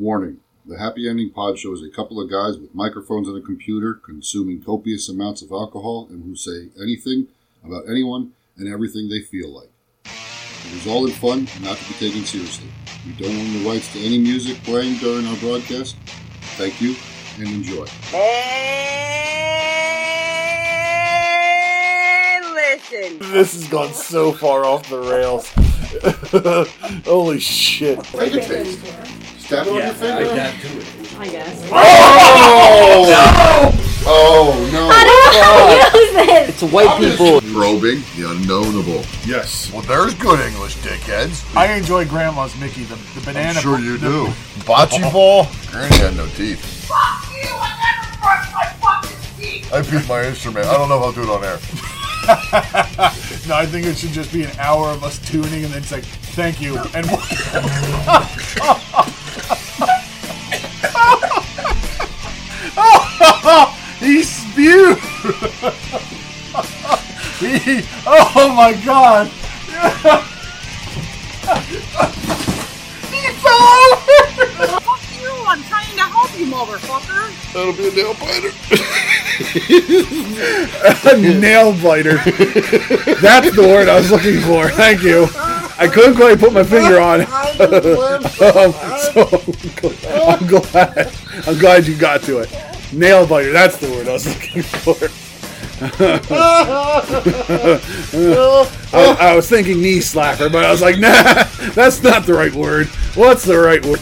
[0.00, 3.42] Warning The Happy Ending Pod Show is a couple of guys with microphones and a
[3.42, 7.28] computer consuming copious amounts of alcohol and who say anything
[7.62, 9.68] about anyone and everything they feel like.
[10.06, 12.68] It is all in fun and not to be taken seriously.
[13.04, 15.96] We don't own the rights to any music playing during our broadcast.
[16.56, 16.96] Thank you
[17.36, 17.84] and enjoy.
[17.84, 18.30] Hey,
[22.54, 23.18] listen.
[23.34, 25.52] This has gone so far off the rails.
[27.04, 28.02] Holy shit.
[28.04, 29.29] Take a taste.
[29.50, 30.30] Stab it on your finger.
[31.18, 31.68] I guess.
[31.72, 33.76] Oh!
[34.06, 34.88] Oh, no.
[36.48, 37.42] It's white people.
[37.52, 39.04] Probing the unknownable.
[39.26, 39.70] Yes.
[39.70, 41.44] Well, there's good English, dickheads.
[41.54, 43.58] I enjoy Grandma's Mickey, the, the banana.
[43.58, 44.32] I'm sure you do.
[44.64, 45.10] Bocce oh.
[45.12, 45.48] ball?
[45.70, 46.64] Granny had no teeth.
[46.88, 47.50] Fuck you!
[47.52, 49.70] I never brushed my fucking teeth.
[49.70, 50.66] I beat my instrument.
[50.66, 51.58] I don't know how to do it on air.
[53.48, 55.90] No, I think it should just be an hour of us tuning and then it's
[55.90, 56.78] like, thank you.
[56.94, 57.06] And
[64.00, 64.98] he spewed.
[67.38, 69.26] he, oh my god.
[73.08, 73.62] he fell
[73.96, 74.80] over.
[74.80, 75.32] Fuck you.
[75.46, 77.32] I'm trying to help you, motherfucker.
[77.54, 78.52] That'll be a nail biter.
[81.08, 82.16] A nail biter.
[83.20, 84.68] That's the word I was looking for.
[84.68, 85.28] Thank you.
[85.78, 87.28] I couldn't quite put my finger on it.
[88.40, 89.26] Um, so
[90.28, 91.12] I'm glad.
[91.46, 92.69] I'm glad you got to it.
[92.92, 93.52] Nail biter.
[93.52, 94.96] That's the word I was looking for.
[98.92, 102.52] I, I was thinking knee slapper, but I was like, nah, that's not the right
[102.52, 102.86] word.
[103.14, 104.00] What's the right word?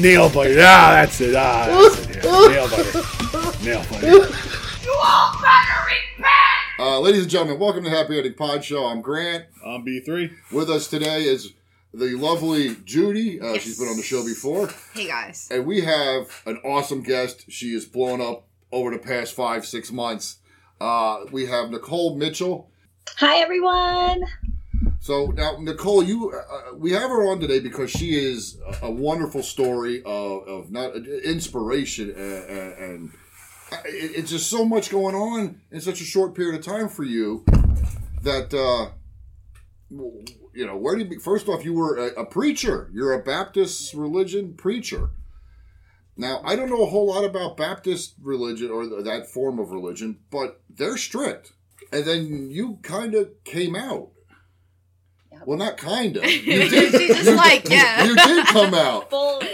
[0.00, 0.58] Nail biter.
[0.60, 1.34] Ah, that's it.
[1.36, 2.16] Ah, that's it.
[2.16, 2.22] Yeah.
[2.48, 3.64] Nail biter.
[3.64, 4.34] Nail biter.
[6.78, 8.86] Uh, ladies and gentlemen, welcome to Happy Ending Pod Show.
[8.86, 9.44] I'm Grant.
[9.64, 10.30] On B3.
[10.50, 11.52] With us today is
[11.92, 13.40] the lovely Judy.
[13.40, 14.70] Uh, She's been on the show before.
[14.94, 15.48] Hey, guys.
[15.50, 17.50] And we have an awesome guest.
[17.50, 20.38] She has blown up over the past five, six months.
[20.80, 22.70] Uh, we have Nicole Mitchell.
[23.16, 24.24] Hi, everyone.
[25.00, 28.90] So now, Nicole, you uh, we have her on today because she is a, a
[28.90, 33.10] wonderful story of, of not inspiration and, and, and
[33.86, 37.04] it, it's just so much going on in such a short period of time for
[37.04, 37.44] you
[38.22, 38.92] that uh,
[39.90, 43.22] you know where do you be, first off you were a, a preacher you're a
[43.22, 45.10] Baptist religion preacher
[46.16, 49.70] now I don't know a whole lot about Baptist religion or th- that form of
[49.72, 51.52] religion but they're strict
[51.92, 54.10] and then you kind of came out
[55.44, 58.04] well not kind of you did just like, yeah.
[58.04, 59.48] you did come out Fully,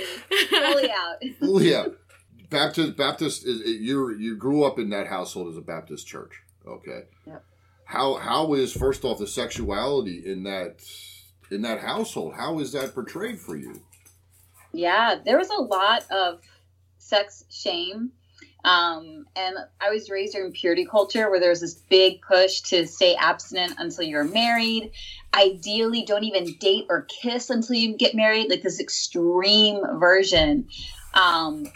[0.50, 1.16] fully out.
[1.40, 1.86] well, yeah.
[2.50, 6.42] Baptist Baptist is you you grew up in that household as a Baptist church.
[6.66, 7.02] Okay.
[7.26, 7.44] Yep.
[7.86, 10.84] How how is first off the sexuality in that
[11.50, 12.34] in that household?
[12.34, 13.80] How is that portrayed for you?
[14.72, 16.40] Yeah, there was a lot of
[16.98, 18.10] sex shame.
[18.64, 23.14] Um, and I was raised in purity culture where there's this big push to stay
[23.14, 24.90] abstinent until you're married.
[25.32, 30.66] Ideally, don't even date or kiss until you get married, like this extreme version.
[31.14, 31.66] Um,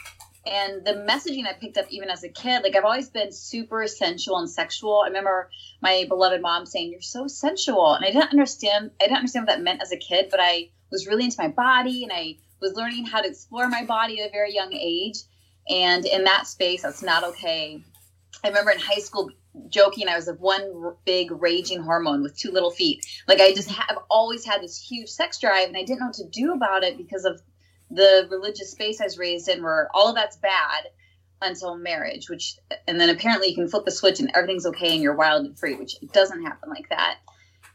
[0.51, 3.87] and the messaging I picked up even as a kid, like I've always been super
[3.87, 5.03] sensual and sexual.
[5.05, 5.49] I remember
[5.81, 8.91] my beloved mom saying, "You're so sensual," and I didn't understand.
[9.01, 11.49] I didn't understand what that meant as a kid, but I was really into my
[11.49, 15.19] body, and I was learning how to explore my body at a very young age.
[15.69, 17.83] And in that space, that's not okay.
[18.43, 19.31] I remember in high school
[19.69, 23.05] joking I was of one big raging hormone with two little feet.
[23.29, 26.15] Like I just have always had this huge sex drive, and I didn't know what
[26.17, 27.41] to do about it because of
[27.91, 30.87] the religious space I was raised in, where all of that's bad
[31.43, 32.29] until marriage.
[32.29, 32.57] Which,
[32.87, 35.59] and then apparently you can flip the switch and everything's okay and you're wild and
[35.59, 37.19] free, which doesn't happen like that.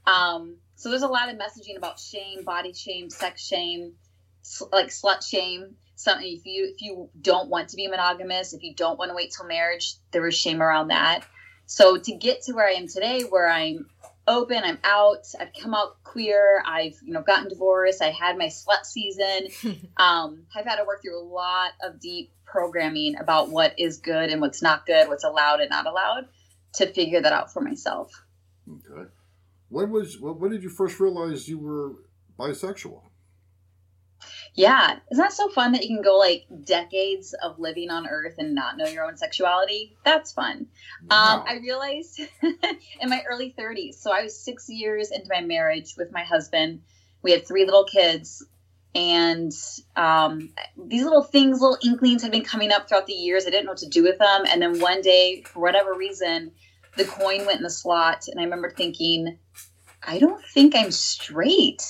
[0.07, 3.93] Um, so there's a lot of messaging about shame, body shame, sex shame,
[4.41, 5.75] sl- like slut shame.
[5.97, 9.15] Something if you if you don't want to be monogamous, if you don't want to
[9.15, 11.21] wait till marriage, there was shame around that.
[11.67, 13.87] So to get to where I am today, where I'm
[14.27, 18.47] open, I'm out, I've come out queer, I've you know gotten divorced, I had my
[18.47, 19.47] slut season.
[19.97, 24.29] um, I've had to work through a lot of deep programming about what is good
[24.29, 26.27] and what's not good, what's allowed and not allowed,
[26.73, 28.11] to figure that out for myself.
[28.69, 29.09] Okay.
[29.69, 31.93] When was when, when did you first realize you were
[32.39, 33.01] bisexual?
[34.55, 38.35] Yeah, isn't that so fun that you can go like decades of living on Earth
[38.37, 39.97] and not know your own sexuality?
[40.05, 40.67] That's fun.
[41.09, 41.39] Wow.
[41.39, 43.95] Um, I realized in my early 30s.
[43.95, 46.81] So I was six years into my marriage with my husband.
[47.21, 48.45] We had three little kids.
[48.93, 49.51] And
[49.97, 53.45] um, these little things, little inklings had been coming up throughout the years.
[53.45, 54.43] I didn't know what to do with them.
[54.47, 56.51] And then one day, for whatever reason,
[56.95, 58.29] the coin went in the slot.
[58.29, 59.37] And I remember thinking,
[60.01, 61.83] I don't think I'm straight.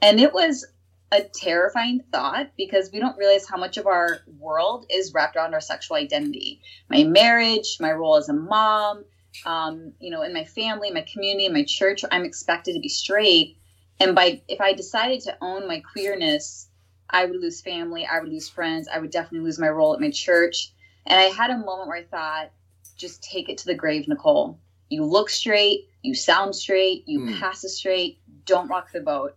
[0.00, 0.64] And it was
[1.12, 5.54] a terrifying thought because we don't realize how much of our world is wrapped around
[5.54, 6.62] our sexual identity.
[6.90, 9.04] My marriage, my role as a mom,
[9.46, 13.58] um, you know, in my family, my community, my church, I'm expected to be straight.
[14.00, 16.68] And by if I decided to own my queerness,
[17.10, 20.00] I would lose family, I would lose friends, I would definitely lose my role at
[20.00, 20.72] my church.
[21.06, 22.52] And I had a moment where I thought,
[22.96, 24.60] just take it to the grave, Nicole.
[24.90, 27.40] You look straight, you sound straight, you Hmm.
[27.40, 29.36] pass as straight, don't rock the boat.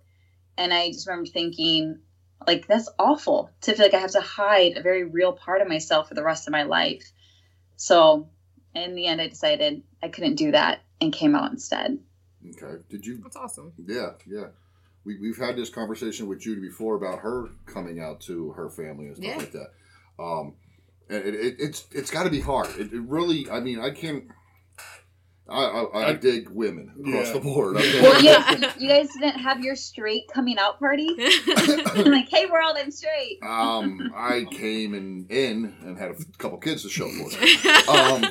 [0.57, 1.99] And I just remember thinking,
[2.47, 5.67] like, that's awful to feel like I have to hide a very real part of
[5.67, 7.11] myself for the rest of my life.
[7.75, 8.29] So
[8.73, 11.99] in the end, I decided I couldn't do that and came out instead.
[12.47, 12.81] Okay.
[12.89, 13.19] Did you?
[13.23, 13.73] That's awesome.
[13.85, 14.47] Yeah, yeah.
[15.03, 19.07] We, we've had this conversation with Judy before about her coming out to her family
[19.07, 19.37] and stuff Yeah.
[19.37, 19.71] like that.
[20.17, 20.55] Um,
[21.09, 22.67] and it, it, it's it's got to be hard.
[22.79, 23.49] It, it really.
[23.49, 24.25] I mean, I can't.
[25.47, 27.33] I I, I I- dig women across Yeah.
[27.33, 27.77] the board.
[27.77, 28.01] Okay?
[28.05, 31.07] Well, you, you guys didn't have your straight coming out party?
[31.17, 33.39] like, hey, world, I'm straight.
[33.43, 37.65] Um, I came in, in and had a couple kids to show for it.
[37.87, 38.23] Um,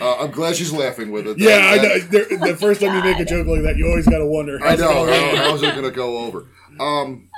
[0.00, 1.38] uh, I'm glad she's laughing with it.
[1.38, 1.98] yeah, I know.
[2.00, 4.58] There, the first time you make a joke like that, you always got to wonder.
[4.62, 5.06] I know.
[5.06, 6.48] How, how's it going to go over?
[6.78, 7.28] Um,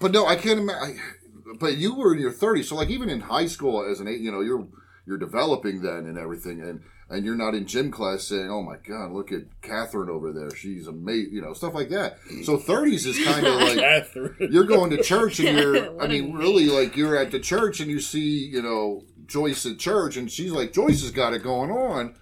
[0.00, 0.98] but no, I can't imagine.
[1.60, 4.20] But you were in your 30s, so like even in high school, as an eight,
[4.20, 4.66] you know, you're
[5.08, 8.76] you're developing then and everything, and and you're not in gym class saying, "Oh my
[8.76, 12.18] God, look at Catherine over there, she's amazing," you know, stuff like that.
[12.44, 16.66] So 30s is kind of like you're going to church and you're i mean really
[16.66, 20.52] like you're at the church and you see you know joyce at church and she's
[20.52, 22.14] like joyce has got it going on.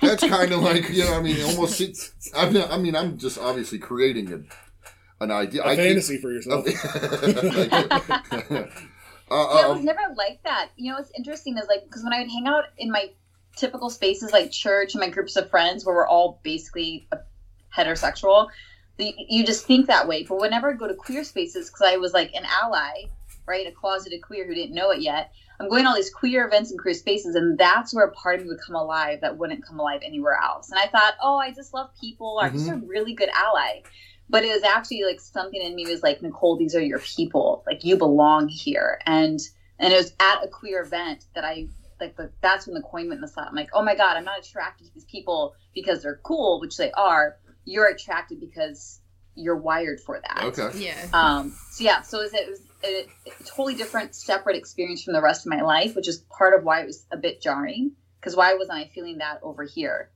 [0.00, 3.18] That's kind of like you know i mean almost it's, I, mean, I mean i'm
[3.18, 5.62] just obviously creating a, an idea.
[5.62, 6.66] A I think- fantasy for yourself.
[9.32, 10.70] Uh, Yeah, it was never like that.
[10.76, 13.10] You know, what's interesting is like because when I would hang out in my
[13.56, 17.06] typical spaces like church and my groups of friends where we're all basically
[17.76, 18.48] heterosexual,
[18.96, 20.24] the, you just think that way.
[20.24, 23.04] But whenever I go to queer spaces, because I was like an ally,
[23.46, 26.46] right, a closeted queer who didn't know it yet, I'm going to all these queer
[26.46, 29.38] events and queer spaces, and that's where a part of me would come alive that
[29.38, 30.70] wouldn't come alive anywhere else.
[30.70, 32.40] And I thought, oh, I just love people.
[32.42, 33.82] I'm just a really good ally.
[34.32, 37.62] But it was actually like something in me was like, Nicole, these are your people.
[37.66, 38.98] Like you belong here.
[39.04, 39.38] And
[39.78, 41.68] and it was at a queer event that I
[42.00, 43.48] like the, that's when the coin went in the slot.
[43.48, 46.78] I'm like, oh my God, I'm not attracted to these people because they're cool, which
[46.78, 47.36] they are.
[47.66, 49.00] You're attracted because
[49.34, 50.44] you're wired for that.
[50.44, 51.06] okay yeah.
[51.12, 55.12] Um, so yeah, so it was, it was a, a totally different, separate experience from
[55.12, 57.92] the rest of my life, which is part of why it was a bit jarring.
[58.18, 60.10] Because why wasn't I feeling that over here?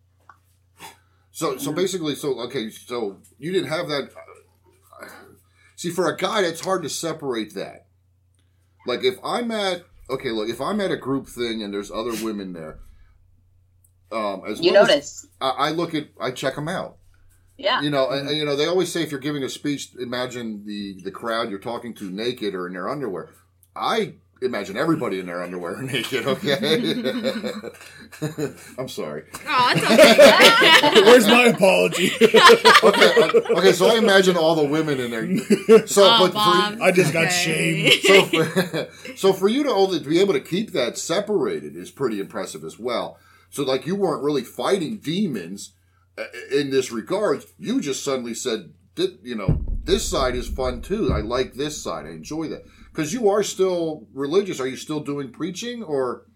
[1.36, 4.08] So so basically so okay so you didn't have that
[5.76, 7.86] see for a guy it's hard to separate that
[8.86, 12.14] like if i'm at okay look if i'm at a group thing and there's other
[12.24, 12.78] women there
[14.12, 16.96] um as You well as- notice, I, I look at I check them out.
[17.58, 17.82] yeah.
[17.82, 20.64] You know, and, and, you know they always say if you're giving a speech, imagine
[20.64, 23.30] the the crowd you're talking to naked or in their underwear.
[23.74, 26.26] I imagine everybody in their underwear naked.
[26.26, 27.52] Okay,
[28.78, 29.24] I'm sorry.
[29.46, 31.02] Oh, it's okay.
[31.02, 32.12] Where's my apology?
[32.86, 35.86] Okay, uh, okay, so I imagine all the women in there.
[35.86, 37.92] So, oh, but for, I just got shamed.
[38.02, 41.90] so for, so for you to only to be able to keep that separated is
[41.90, 43.18] pretty impressive as well.
[43.50, 45.72] So like you weren't really fighting demons
[46.18, 47.44] uh, in this regard.
[47.58, 48.72] You just suddenly said,
[49.22, 51.12] you know, this side is fun too.
[51.12, 52.06] I like this side.
[52.06, 52.64] I enjoy that
[52.96, 54.58] because you are still religious.
[54.58, 56.26] Are you still doing preaching or?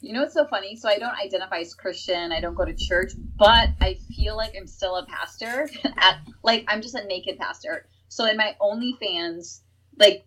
[0.00, 0.74] You know what's so funny?
[0.76, 2.32] So I don't identify as Christian.
[2.32, 5.68] I don't go to church, but I feel like I'm still a pastor.
[5.98, 7.86] At like I'm just a naked pastor.
[8.08, 9.60] So in my OnlyFans,
[9.98, 10.24] like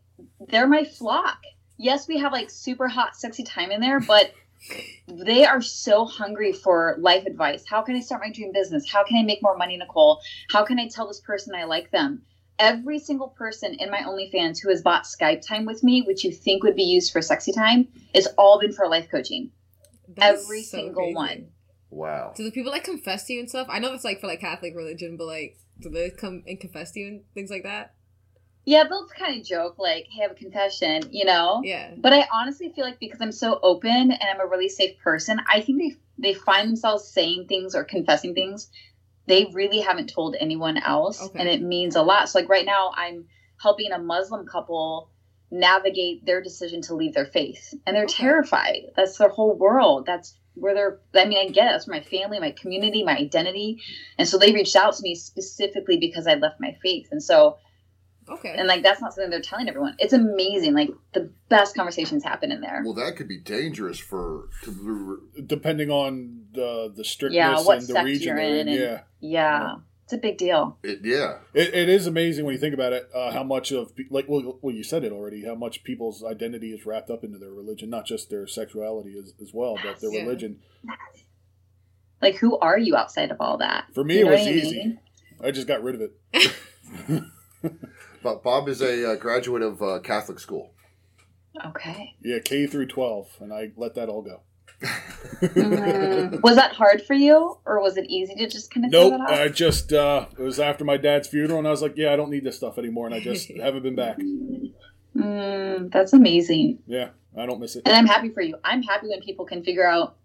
[0.47, 1.39] they're my flock.
[1.77, 4.31] Yes, we have like super hot, sexy time in there, but
[5.07, 7.65] they are so hungry for life advice.
[7.67, 8.89] How can I start my dream business?
[8.89, 10.21] How can I make more money, Nicole?
[10.49, 12.21] How can I tell this person I like them?
[12.57, 16.31] Every single person in my OnlyFans who has bought Skype time with me, which you
[16.31, 19.51] think would be used for sexy time, it's all been for life coaching.
[20.07, 21.15] That's Every so single crazy.
[21.15, 21.47] one.
[21.89, 22.33] Wow.
[22.35, 23.67] Do the people like confess to you and stuff?
[23.69, 26.91] I know that's like for like Catholic religion, but like, do they come and confess
[26.91, 27.93] to you and things like that?
[28.65, 31.61] Yeah, they'll kind of joke like, "Hey, I have a confession," you know.
[31.63, 31.93] Yeah.
[31.97, 35.39] But I honestly feel like because I'm so open and I'm a really safe person,
[35.47, 38.69] I think they they find themselves saying things or confessing things
[39.27, 41.39] they really haven't told anyone else, Okay.
[41.39, 42.29] and it means a lot.
[42.29, 43.25] So like right now, I'm
[43.61, 45.09] helping a Muslim couple
[45.51, 48.23] navigate their decision to leave their faith, and they're Okay.
[48.23, 48.81] terrified.
[48.95, 50.05] That's their whole world.
[50.05, 50.99] That's where they're.
[51.15, 51.71] I mean, I get it.
[51.71, 53.81] That's my family, my community, my identity,
[54.17, 57.57] and so they reached out to me specifically because I left my faith, and so
[58.27, 58.55] Okay.
[58.57, 59.95] and like that's not something they're telling everyone.
[59.99, 60.73] It's amazing.
[60.73, 62.81] Like the best conversations happen in there.
[62.83, 67.87] Well, that could be dangerous for to Depending on the the strictness Yeah, what and
[67.87, 68.67] the sect region you're in in.
[68.69, 69.01] and- Yeah.
[69.19, 69.75] Yeah.
[70.05, 70.77] It's a big deal.
[70.83, 71.39] It, yeah.
[71.55, 74.59] It, it is amazing when you think about it, uh, how much of like well,
[74.61, 77.89] well, you said it already, how much people's identity is wrapped up into their religion,
[77.89, 80.21] not just their sexuality as, as well, but their Yeah.
[80.21, 80.59] religion.
[82.21, 83.85] Like, who are you outside of all that?
[83.93, 84.99] For me, You it was what I easy.
[85.43, 86.11] I just got rid of it.
[88.25, 90.71] But Bob is a uh, graduate of uh, Catholic school.
[91.63, 92.15] Okay.
[92.23, 94.41] Yeah, K through twelve, and I let that all go.
[95.41, 99.09] Mm, was that hard for you, or was it easy to just kind of Nope,
[99.11, 101.97] throw that I just uh, it was after my dad's funeral, and I was like,
[101.97, 104.17] yeah, I don't need this stuff anymore, and I just haven't been back.
[105.15, 107.83] Mm, that's amazing, Yeah, I don't miss it.
[107.85, 108.57] and I'm happy for you.
[108.63, 110.17] I'm happy when people can figure out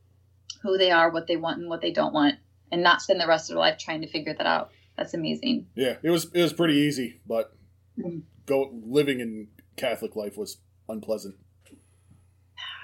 [0.62, 2.36] who they are, what they want, and what they don't want,
[2.72, 4.70] and not spend the rest of their life trying to figure that out.
[4.96, 5.66] That's amazing.
[5.74, 7.52] Yeah, it was it was pretty easy, but.
[8.46, 11.36] Go living in Catholic life was unpleasant.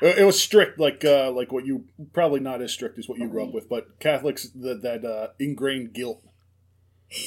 [0.02, 3.18] It, it was strict, like uh, like what you probably not as strict as what
[3.18, 6.22] you grew up with, but Catholics that that uh, ingrained guilt.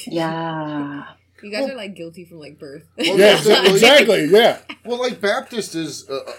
[0.06, 1.04] Yeah.
[1.42, 2.84] You guys Well- are like guilty from like birth.
[2.98, 4.26] Well, Yeah, that's exactly.
[4.26, 6.32] Yeah, Well, like Baptist is uh, uh,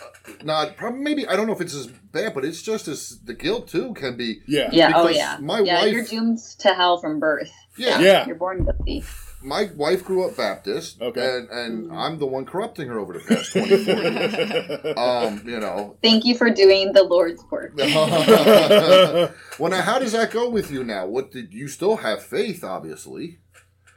[0.44, 3.34] not probably maybe I don't know if it's as bad, but it's just as the
[3.34, 4.42] guilt too can be.
[4.48, 4.92] yeah, Yeah.
[4.96, 5.38] Oh yeah.
[5.42, 5.82] my yeah.
[5.82, 7.52] wife- You're doomed to hell from birth.
[7.78, 8.26] Yeah, Yeah.
[8.28, 9.04] You're born guilty.
[9.44, 11.38] My wife grew up Baptist, Okay.
[11.38, 14.98] and and I'm the one corrupting her over the past 24 years.
[14.98, 15.98] Um, you know.
[16.04, 17.74] Thank you for doing the Lord's work.
[17.78, 21.08] well, now how does that go with you now?
[21.08, 22.64] What did you still have faith?
[22.64, 23.40] Obviously.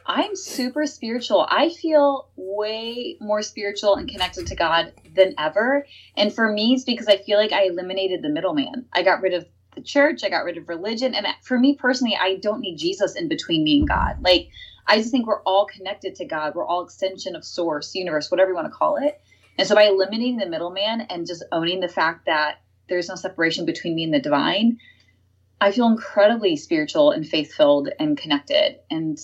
[0.06, 1.46] I'm super spiritual.
[1.48, 5.86] I feel way more spiritual and connected to God than ever.
[6.16, 8.86] And for me, it's because I feel like I eliminated the middleman.
[8.92, 11.14] I got rid of the church, I got rid of religion.
[11.14, 14.16] And for me personally, I don't need Jesus in between me and God.
[14.22, 14.48] Like,
[14.86, 16.54] I just think we're all connected to God.
[16.54, 19.20] We're all extension of source, universe, whatever you want to call it.
[19.56, 22.56] And so by eliminating the middleman and just owning the fact that
[22.88, 24.78] there's no separation between me and the divine,
[25.60, 29.18] I feel incredibly spiritual and faith filled and connected and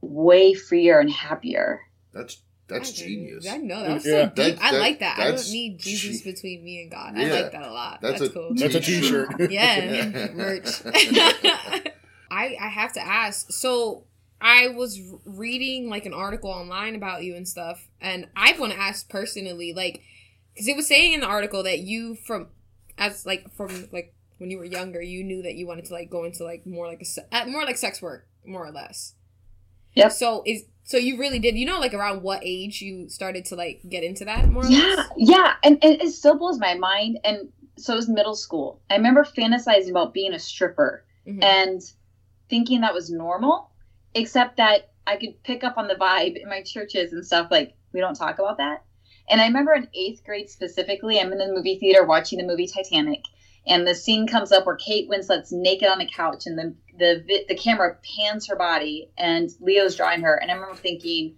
[0.00, 1.80] way freer and happier.
[2.12, 3.46] That's that's I didn't- genius.
[3.48, 4.56] I know that was Yeah, so deep.
[4.58, 5.18] that- I like that.
[5.18, 7.16] I don't need Jesus che- between me and God.
[7.16, 8.00] Yeah, I like that a lot.
[8.00, 8.54] that's That's, a cool.
[8.54, 9.28] that's a T-shirt.
[9.50, 10.66] yeah, merch.
[12.30, 13.50] I I have to ask.
[13.52, 14.04] So
[14.40, 18.78] I was reading like an article online about you and stuff, and I want to
[18.78, 20.02] ask personally, like,
[20.52, 22.48] because it was saying in the article that you from
[22.98, 26.10] as like from like when you were younger, you knew that you wanted to like
[26.10, 29.14] go into like more like a se- uh, more like sex work, more or less.
[29.94, 30.12] Yep.
[30.12, 31.56] So is so you really did.
[31.56, 34.64] You know, like around what age you started to like get into that more?
[34.64, 35.08] Or Yeah, less?
[35.18, 37.18] yeah, and, and it still blows my mind.
[37.24, 38.80] And so it was middle school.
[38.88, 41.42] I remember fantasizing about being a stripper Mhm.
[41.44, 41.82] and
[42.48, 43.70] thinking that was normal,
[44.14, 47.48] except that I could pick up on the vibe in my churches and stuff.
[47.50, 48.82] Like we don't talk about that.
[49.28, 52.68] And I remember in eighth grade specifically, I'm in the movie theater watching the movie
[52.68, 53.22] Titanic,
[53.66, 57.44] and the scene comes up where Kate Winslet's naked on the couch, and the the
[57.48, 61.36] the camera pans her body, and Leo's drawing her, and I remember thinking,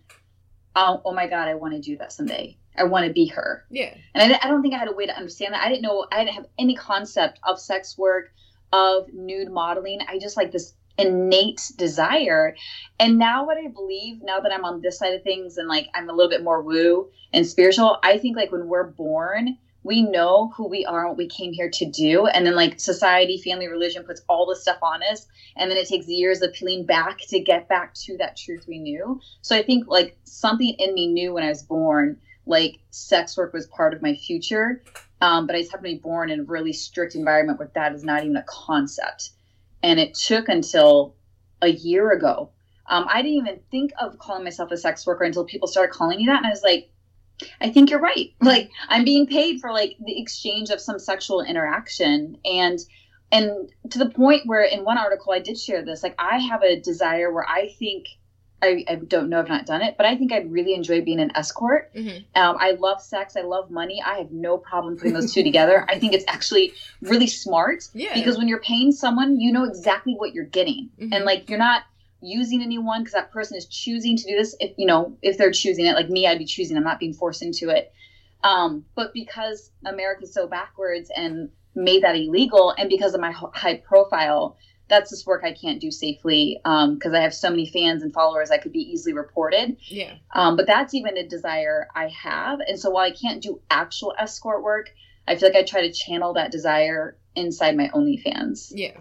[0.77, 2.57] oh, oh my god, I want to do that someday.
[2.77, 3.65] I want to be her.
[3.71, 3.93] yeah.
[4.15, 5.65] And I, I don't think I had a way to understand that.
[5.65, 8.31] I didn't know, I didn't have any concept of sex work,
[8.73, 9.99] of nude modeling.
[10.09, 12.55] I just like this innate desire.
[13.01, 15.89] And now, what I believe, now that I'm on this side of things and like
[15.95, 20.03] I'm a little bit more woo and spiritual, I think like when we're born, we
[20.03, 22.27] know who we are what we came here to do.
[22.27, 25.27] And then like society, family, religion puts all this stuff on us.
[25.57, 28.79] And then it takes years of peeling back to get back to that truth we
[28.79, 29.21] knew.
[29.41, 33.53] So I think like something in me knew when I was born like sex work
[33.53, 34.83] was part of my future.
[35.21, 37.95] Um, but I just happened to be born in a really strict environment where that
[37.95, 39.31] is not even a concept.
[39.83, 41.15] And it took until
[41.63, 42.51] a year ago.
[42.87, 46.19] Um, I didn't even think of calling myself a sex worker until people started calling
[46.19, 46.39] me that.
[46.39, 46.91] And I was like,
[47.61, 48.33] I think you're right.
[48.41, 52.39] Like I'm being paid for like the exchange of some sexual interaction.
[52.45, 52.79] And
[53.31, 56.63] and to the point where in one article I did share this, like I have
[56.63, 58.07] a desire where I think
[58.61, 61.21] I, I don't know, I've not done it, but I think I'd really enjoy being
[61.21, 61.95] an escort.
[61.95, 62.25] Mhm.
[62.35, 63.37] Um, I love sex.
[63.37, 64.03] I love money.
[64.05, 65.87] I have no problem putting those two together.
[65.89, 68.15] I think it's actually really smart Yeah.
[68.15, 71.15] because when you're paying someone, you know exactly what you're getting, Mhm.
[71.15, 71.83] and like you're not
[72.21, 74.57] using anyone because that person is choosing to do this.
[74.61, 76.77] If you know, if they're choosing it, like me, I'd be choosing.
[76.77, 77.93] I'm not being forced into it.
[78.45, 83.77] Um, but because America's so backwards and made that illegal, and because of my high
[83.77, 84.57] profile,
[84.89, 88.51] that's this work I can't do safely because I have so many fans and followers.
[88.51, 89.77] I could be easily reported.
[89.89, 90.15] yeah.
[90.35, 92.61] Um, but that's even a desire I have.
[92.61, 94.91] And so while I can't do actual escort work,
[95.27, 98.73] I feel like I try to channel that desire inside my OnlyFans.
[98.75, 98.99] Yeah.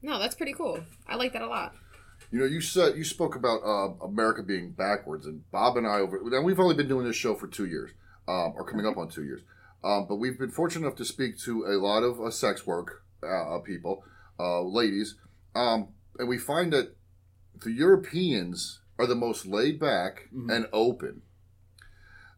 [0.00, 0.80] No, that's pretty cool.
[1.06, 1.74] I like that a lot.
[2.30, 6.00] You know, you said you spoke about uh, America being backwards, and Bob and I
[6.00, 6.18] over.
[6.18, 7.90] And we've only been doing this show for two years,
[8.26, 9.40] um, or coming up on two years.
[9.82, 13.04] Um, but we've been fortunate enough to speak to a lot of uh, sex work
[13.22, 14.04] uh, people,
[14.38, 15.14] uh, ladies,
[15.54, 16.94] um, and we find that
[17.64, 20.54] the Europeans are the most laid back Mhm.
[20.54, 21.22] and open.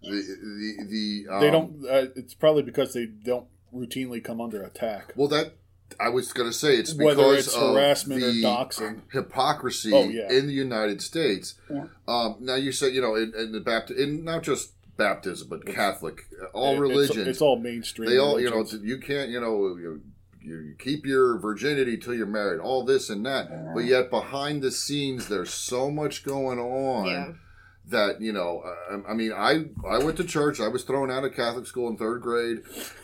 [0.03, 0.85] The the
[1.27, 1.85] the um, they don't.
[1.85, 5.13] Uh, it's probably because they don't routinely come under attack.
[5.17, 5.57] Well, that
[5.99, 9.01] I was going to say it's because Whether it's of harassment or the doxing.
[9.13, 10.31] hypocrisy Oh, yeah.
[10.31, 11.55] in the United States.
[11.71, 11.87] Yeah.
[12.07, 15.65] Um, now you say you know in, in the Baptist, in not just Baptism but
[15.67, 17.27] Catholic, uh, all It- it's- religions.
[17.29, 18.11] It's, all mainstream.
[18.11, 20.03] they all you know you can't you know you,
[20.43, 24.71] you keep your virginity till you're married all this and that but yet behind the
[24.71, 27.33] scenes there's so much going on Yeah.
[27.89, 31.25] that you know uh, i mean i i went to church i was thrown out
[31.25, 32.63] of catholic school in third grade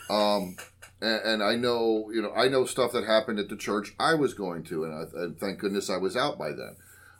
[0.08, 0.56] um
[1.00, 4.14] and, and i know you know i know stuff that happened at the church i
[4.14, 6.76] was going to and, I, and thank goodness i was out by then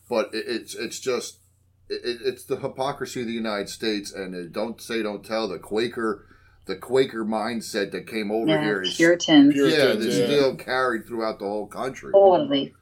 [0.09, 1.39] but it, it's it's just
[1.89, 5.59] it, it's the hypocrisy of the united states and it, don't say don't tell the
[5.59, 6.27] quaker
[6.67, 9.53] the quaker mindset that came over Yeah, here is Puritans.
[9.55, 10.27] Pure- yeah, Puritans, that's yeah.
[10.27, 12.13] still carried throughout the whole country.
[12.13, 12.75] Totally.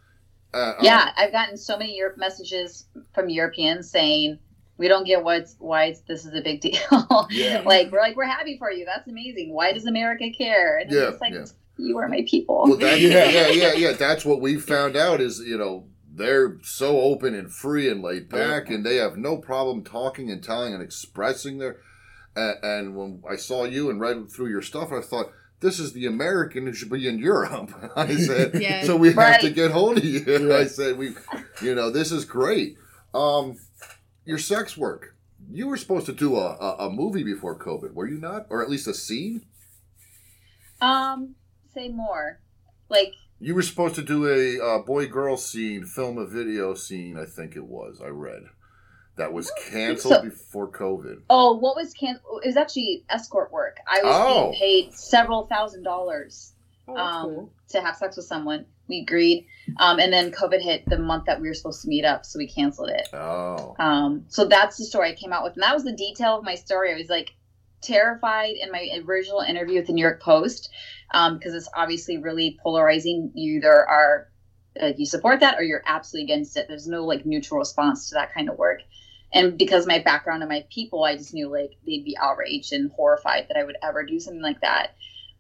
[0.54, 4.38] Uh, Yeah, I've gotten so many Europe messages from Europeans saying
[4.76, 6.78] we don't get what's why it's, this is a big deal.
[7.30, 7.62] Yeah.
[7.64, 8.84] like we're like we're happy for you.
[8.84, 9.52] That's amazing.
[9.52, 10.78] Why does America care?
[10.78, 11.44] And Yeah, it's like yeah.
[11.78, 12.64] you are my people.
[12.66, 13.28] Well, that, Yeah.
[13.28, 13.48] yeah.
[13.48, 17.88] yeah, yeah, That's what we found out is you know they're so open and free
[17.90, 21.78] and laid back, and they have no problem talking and telling and expressing their.
[22.36, 25.92] Uh, and when I saw you and read through your stuff, I thought this is
[25.92, 27.72] the American who should be in Europe.
[27.96, 28.84] I said, Yeah.
[28.84, 30.20] so we have to get hold of you.
[30.48, 30.56] Yeah.
[30.56, 31.14] I said, we,
[31.62, 32.76] you know, this is great.
[33.14, 33.56] Um,
[34.24, 35.14] your sex work.
[35.50, 38.62] You were supposed to do a, a, a movie before COVID, were you not, or
[38.62, 39.42] at least a scene?
[40.80, 41.34] um,
[41.74, 42.40] say more.
[42.88, 47.18] Like You were supposed to do a uh, boy girl scene, film a video scene,
[47.18, 48.00] I think it was.
[48.04, 48.42] I read.
[49.16, 51.22] That was canceled So- before COVID.
[51.30, 52.16] oh, what was can?
[52.42, 53.76] It was actually escort work.
[53.86, 54.42] I was Oh.
[54.50, 56.52] being paid several thousand dollars
[56.88, 57.52] Oh, um, cool.
[57.70, 58.66] to have sex with someone.
[58.88, 59.46] We agreed,
[59.78, 62.38] um, and then COVID hit the month that we were supposed to meet up, so
[62.38, 63.08] we canceled it.
[63.12, 63.74] Oh.
[63.78, 66.44] Um, so that's the story I came out with, and that was the detail of
[66.44, 66.92] my story.
[66.92, 67.34] I was like
[67.80, 70.70] terrified in my original interview with the New York Post
[71.12, 73.30] um, because it's obviously really polarizing.
[73.34, 74.28] You either are
[74.80, 76.66] uh, you support that or you're absolutely against it.
[76.68, 78.80] There's no like neutral response to that kind of work.
[79.32, 82.90] And because my background and my people, I just knew like they'd be outraged and
[82.92, 84.94] horrified that I would ever do something like that.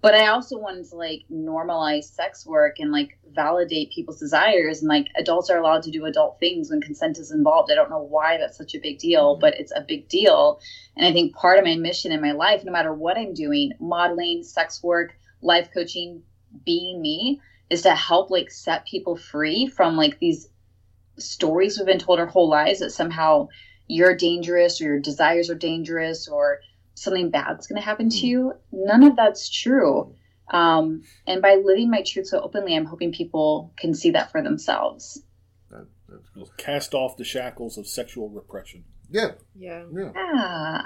[0.04, 4.88] But I also wanted to like normalize sex work and like validate people's desires and
[4.90, 7.72] like adults are allowed to do adult things when consent is involved.
[7.72, 9.40] I don't know why that's such a big deal, mm-hmm.
[9.40, 10.60] but it's a big deal.
[10.94, 13.72] And I think part of my mission in my life, no matter what I'm doing,
[13.80, 16.22] modeling, sex work, life coaching,
[16.66, 17.40] being me,
[17.70, 20.50] is to help like set people free from like these
[21.16, 23.48] stories we've been told our whole lives that somehow
[23.86, 26.60] you're dangerous or your desires are dangerous or
[26.94, 28.54] something bad's going to happen to you.
[28.72, 30.14] None of that's true.
[30.50, 34.42] Um, and by living my truth so openly, I'm hoping people can see that for
[34.42, 35.22] themselves.
[35.70, 35.86] That,
[36.34, 36.50] cool.
[36.56, 38.84] Cast off the shackles of sexual repression.
[39.10, 39.84] Yeah, Yeah.
[39.92, 40.12] yeah.
[40.14, 40.82] Yeah.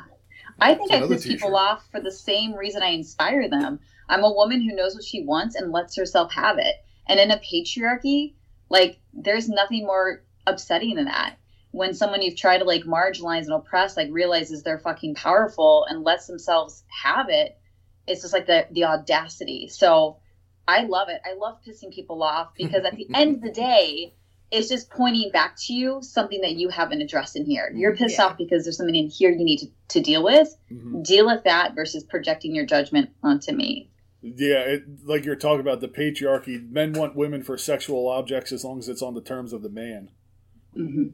[0.61, 3.81] I think I another piss people off for the same reason I inspire them.
[4.09, 6.75] I'm a woman who knows what she wants and lets herself have it.
[7.07, 8.35] And in a patriarchy,
[8.69, 11.37] like there's nothing more upsetting than that.
[11.79, 16.03] When someone you've tried to like marginalize and oppress like realizes they're fucking powerful and
[16.03, 17.57] lets themselves have it,
[18.09, 19.69] it's just like the the audacity.
[19.69, 20.19] So
[20.67, 21.21] I love it.
[21.25, 24.15] I love pissing people off because at the end of the day,
[24.51, 27.71] it's just pointing back to you something that you haven't addressed in here.
[27.73, 28.25] You're pissed Yeah.
[28.27, 30.49] off because there's something in here you need to, to deal with.
[30.73, 31.05] Mhm.
[31.05, 33.91] Deal with that versus projecting your judgment onto me.
[34.21, 36.69] Yeah, it, like you're talking about the patriarchy.
[36.69, 39.69] Men want women for sexual objects as long as it's on the terms of the
[39.71, 40.11] man.
[40.75, 41.09] hmm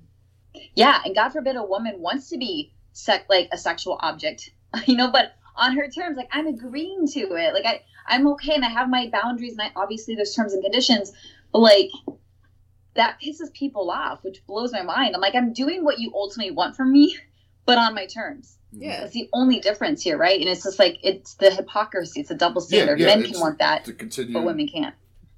[0.75, 4.51] Yeah, and God forbid a woman wants to be sec- like a sexual object,
[4.87, 7.55] you know, but on her terms, like I'm agreeing to it.
[7.55, 10.62] Like I, I'm okay, and I have my boundaries, and I obviously there's terms and
[10.62, 11.12] conditions,
[11.53, 11.90] but like
[12.95, 15.14] that pisses people off, which blows my mind.
[15.14, 17.17] I'm like, I'm doing what you ultimately want from me,
[17.67, 18.59] but on my terms.
[18.77, 19.01] Yeah.
[19.01, 20.40] That's the only difference here, right?
[20.40, 22.21] And it's just like it's the hypocrisy.
[22.21, 22.99] It's a double standard.
[22.99, 24.95] yeah, Men can want that, continue, but women can't.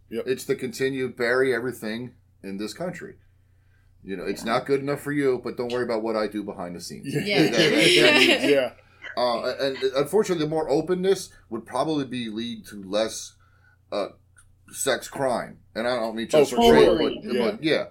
[0.08, 3.16] Yeah, It's the continue bury everything in this country.
[4.06, 6.44] You know, it's not good enough for you, but don't worry about what I do
[6.44, 7.08] behind the scenes.
[7.12, 7.42] Yeah.
[7.42, 7.58] That- that-
[8.40, 8.72] that- yeah.
[9.16, 13.34] Uh, and unfortunately, the more openness would probably be lead to less
[13.90, 14.08] uh,
[14.70, 15.58] sex crime.
[15.74, 17.50] And I don't mean just Oh, for for rape, but yeah.
[17.50, 17.84] But, yeah.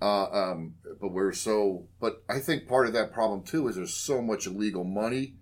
[0.00, 1.86] Uh, um, but we're so.
[2.00, 5.36] But I think part of that problem too is there's so much illegal money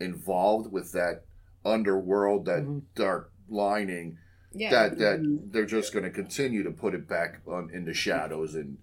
[0.00, 1.24] involved with that
[1.64, 2.82] underworld, that Mhm.
[2.94, 4.18] dark lining,
[4.52, 4.70] Yeah.
[4.70, 5.52] that that Mhm.
[5.52, 8.78] they're just going to continue to put it back on in the shadows and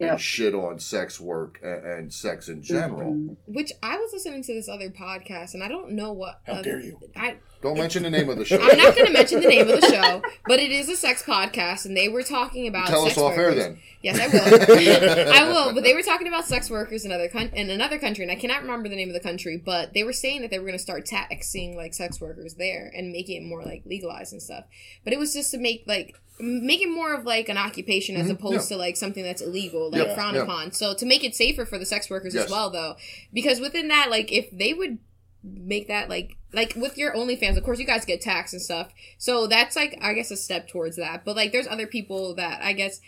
[0.00, 0.10] Yep.
[0.12, 3.12] and shit on sex work and, and sex in general.
[3.14, 3.36] Mhm.
[3.46, 6.40] Which I was listening to this other podcast, and I don't know what.
[6.46, 7.00] How dare you.
[7.16, 8.60] I Don't mention the name of the show.
[8.62, 11.24] I'm not going to mention the name of the show, but it is a sex
[11.24, 12.86] podcast, and they were talking about.
[12.86, 13.56] Tell sex us off air workers.
[13.64, 13.78] then.
[14.00, 15.32] Yes, I will.
[15.32, 15.74] I will.
[15.74, 18.36] But they were talking about sex workers in other con- in another country, and I
[18.36, 19.56] cannot remember the name of the country.
[19.56, 22.92] But they were saying that they were going to start taxing like sex workers there
[22.96, 24.64] and making it more like legalized and stuff.
[25.02, 28.26] But it was just to make like make it more of like an occupation as
[28.28, 28.76] Mhm, opposed yeah.
[28.76, 30.42] to like something that's illegal, like Yeah, frowned yeah.
[30.42, 30.72] upon.
[30.72, 32.44] So to make it safer for the sex workers Yes.
[32.46, 32.96] as well, though,
[33.32, 34.98] because within that, like if they would
[35.44, 38.92] make that like like with your OnlyFans, of course you guys get taxed and stuff.
[39.18, 41.24] So that's like I guess a step towards that.
[41.24, 43.00] But like there's other people that I guess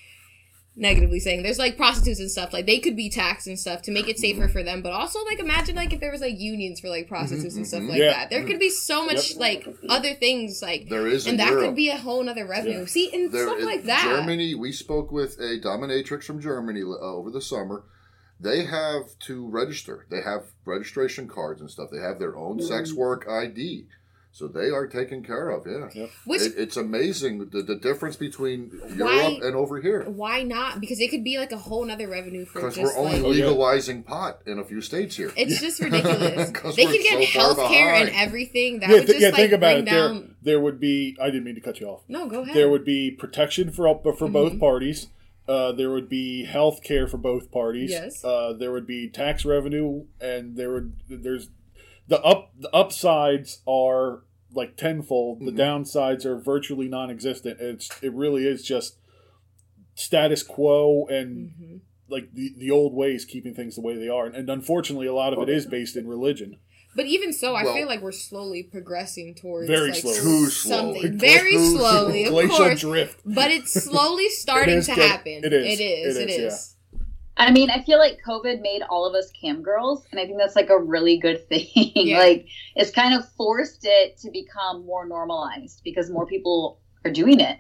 [0.81, 3.91] negatively saying there's like prostitutes and stuff like they could be taxed and stuff to
[3.91, 6.81] make it safer for them but also like imagine like if there was like unions
[6.81, 7.91] for like prostitutes and stuff mhm.
[7.91, 8.13] like Yeah.
[8.15, 11.65] that there could be so much like other things like There is and that Europe.
[11.67, 12.85] could be a whole nother revenue Yeah.
[12.87, 16.97] see and There stuff like that Germany, we spoke with a dominatrix from Germany uh,
[16.99, 17.85] over the summer.
[18.43, 20.07] They have to register.
[20.11, 21.91] They have registration cards and stuff.
[21.93, 22.63] They have their own Mm.
[22.67, 23.85] sex work ID.
[24.33, 26.07] So they are taken care of, yeah.
[26.25, 30.05] which It, it's amazing the, the difference between Why- Europe and over here.
[30.09, 33.17] why not because it could be like a whole nother revenue for Because we're only
[33.17, 33.47] like Oh, yeah.
[33.47, 35.33] legalizing pot in a few states here.
[35.37, 39.07] it's just ridiculous 'Cause they could get so health care and everything that yeah, would
[39.07, 39.29] th- just yeah.
[39.31, 39.91] like think about bring it.
[39.91, 41.17] down There, there would be.
[41.21, 42.03] I didn't mean to cut you off.
[42.09, 44.61] no go ahead There would be protection for up for both Mhm.
[44.61, 45.09] parties.
[45.49, 47.91] Uh, there would be health care for both parties.
[47.91, 48.25] Yes.
[48.25, 51.49] Uh, there would be tax revenue, and there would there's
[52.11, 55.41] the up the upsides are like tenfold.
[55.41, 55.57] The Mhm.
[55.57, 57.59] downsides are virtually non-existent.
[57.61, 58.99] It's it really is just
[59.95, 61.77] status quo and hmm
[62.13, 64.27] like the, the old ways keeping things the way they are.
[64.27, 66.59] And, and unfortunately, a lot of it is based in religion.
[66.97, 70.19] But even so, I Well- feel like we're slowly progressing towards Very like slowly.
[70.19, 71.17] Too something slowly.
[71.17, 72.81] very slowly, of Glacial course.
[72.81, 73.21] drift.
[73.25, 75.09] But it's slowly starting is to good.
[75.09, 75.45] happen.
[75.45, 75.79] It is.
[75.79, 76.17] It is.
[76.17, 76.77] It It is, is.
[77.41, 80.37] I mean, I feel like COVID made all of us cam girls, and I think
[80.37, 81.69] that's like a really good thing.
[81.75, 82.19] Yeah.
[82.19, 87.41] like, it's kind of forced it to become more normalized because more people are doing
[87.41, 87.59] it.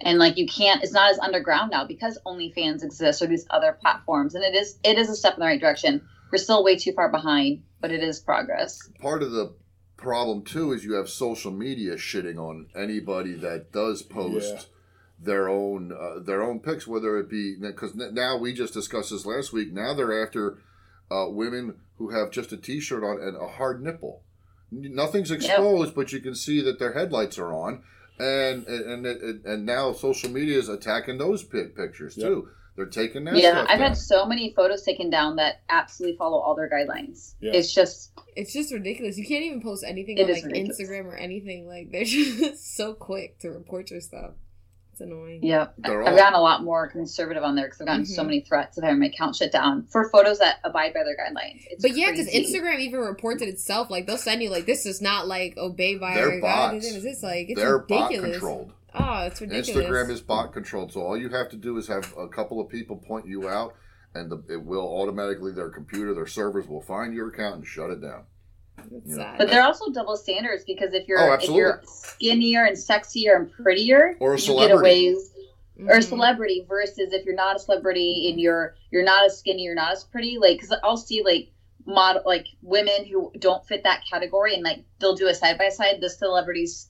[0.00, 3.76] And like, you can't, it's not as underground now because OnlyFans exists or these other
[3.78, 4.34] platforms.
[4.34, 6.08] And it is, it is a step in the right direction.
[6.32, 8.80] We're still way too far behind, but it is progress.
[9.00, 9.54] Part of the
[9.98, 14.62] problem too is you have social media shitting on anybody that does post Yeah.
[15.20, 19.26] Their own uh, their own pics, whether it be because now we just discussed this
[19.26, 19.72] last week.
[19.72, 20.58] Now they're after
[21.10, 24.22] uh, women who have just a t-shirt on and a hard nipple.
[24.70, 27.82] Nothing's exposed, but you can see that their headlights are on,
[28.20, 32.26] and and and, and now social media is attacking those pic- pictures Yep.
[32.28, 32.48] too.
[32.76, 33.34] They're taking that.
[33.36, 33.88] yeah, stuff I've down.
[33.88, 37.34] had so many photos taken down that absolutely follow all their guidelines.
[37.40, 37.50] Yeah.
[37.54, 39.18] It's just, It's just ridiculous.
[39.18, 40.80] You can't even post anything It on like ridiculous.
[40.80, 41.66] Instagram or anything.
[41.66, 44.30] Like they're just so quick to report your stuff.
[45.00, 45.40] It's annoying.
[45.44, 45.68] yeah.
[45.78, 48.26] They're I've all- gotten a lot more conservative on there because I've gotten so Mhm.
[48.26, 51.64] many threats of having my account shut down for photos that abide by their guidelines.
[51.70, 52.26] It's But yeah, because.
[52.28, 53.90] Instagram even reports it itself.
[53.90, 56.86] Like they'll send you like this is not like obey by They're our bots.
[56.86, 57.04] guidelines.
[57.04, 58.32] It's like it's They're bot ridiculous.
[58.38, 58.72] controlled.
[58.94, 59.86] Oh, it's ridiculous.
[59.86, 62.68] Instagram is bot controlled, so all you have to do is have a couple of
[62.68, 63.74] people point you out,
[64.14, 67.90] and the, it will automatically their computer, their servers will find your account and shut
[67.90, 68.24] it down.
[68.92, 69.34] It's Yeah.
[69.38, 73.50] But they're also double standards because if you're Oh, if you're skinnier and sexier and
[73.52, 75.08] prettier, Or a you get celebrity.
[75.08, 75.16] away
[75.88, 76.04] or a Mhm.
[76.08, 79.92] celebrity versus if you're not a celebrity and you're you're not as skinny, you're not
[79.92, 80.38] as pretty.
[80.38, 81.48] Like, because I'll see like
[81.86, 85.68] model like women who don't fit that category and like they'll do a side by
[85.68, 86.00] side.
[86.00, 86.88] The celebrities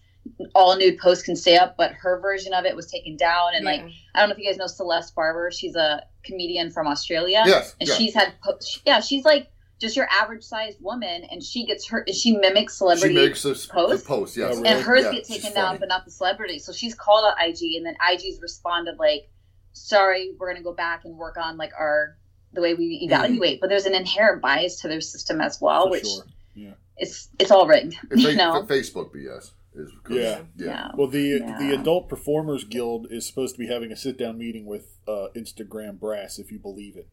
[0.55, 3.55] all nude post can stay up, but her version of it was taken down.
[3.55, 3.83] And like
[4.14, 5.51] I don't know if you guys know Celeste Barber.
[5.51, 7.42] She's a comedian from Australia.
[7.46, 7.94] Yes, and yeah.
[7.94, 9.48] she's had po- yeah she's like
[9.79, 13.03] just your average sized woman and she gets her she mimics celebrities.
[13.03, 14.03] She celebrity makes this post?
[14.05, 14.57] the post, yes.
[14.57, 14.69] Really?
[14.69, 15.79] and hers Yeah, get taken down funny.
[15.79, 19.29] but not the celebrity so she's called out ig and then ig's responded like
[19.73, 22.17] sorry we're going to go back and work on like our
[22.53, 25.91] the way we evaluate but there's an inherent bias to their system as well For
[25.93, 26.25] which sure.
[26.55, 26.73] Yeah.
[26.97, 30.41] it's it's all rigged It's you fa- know Facebook BS is 'cause- Yeah.
[30.57, 30.88] yeah.
[30.97, 31.57] Well, the Yeah.
[31.61, 35.29] the Adult Performers Guild is supposed to be having a sit down meeting with uh,
[35.37, 37.07] Instagram brass, if you believe it.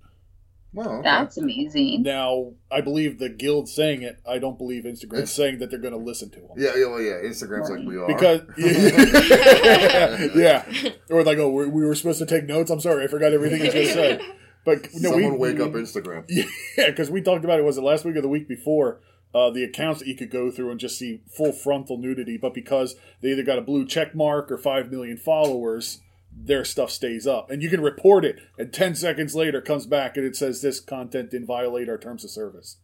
[0.76, 1.02] Well, okay.
[1.04, 4.20] that's amazing Now, I believe the guild saying it.
[4.30, 6.50] I don't believe Instagram saying that they're going to listen to them.
[6.58, 7.14] yeah, yeah, well, yeah.
[7.24, 8.42] Instagram's like we are Because
[10.36, 10.66] yeah,
[11.10, 12.70] or like oh we, we were supposed to take notes.
[12.70, 14.22] I'm sorry, I forgot everything you just said.
[14.66, 16.26] But no, Someone we wake up Instagram.
[16.28, 16.46] yeah,
[16.78, 17.64] because we talked about it.
[17.64, 19.00] Was it last week or the week before?
[19.34, 22.54] Uh, the accounts that you could go through and just see full frontal nudity, but
[22.54, 26.00] because they either got a blue check mark or five million followers,
[26.38, 28.40] their stuff stays up, and you can report it.
[28.58, 32.24] And ten seconds later, comes back and it says this content didn't violate our terms
[32.24, 32.78] of service.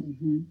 [0.00, 0.44] Mhm.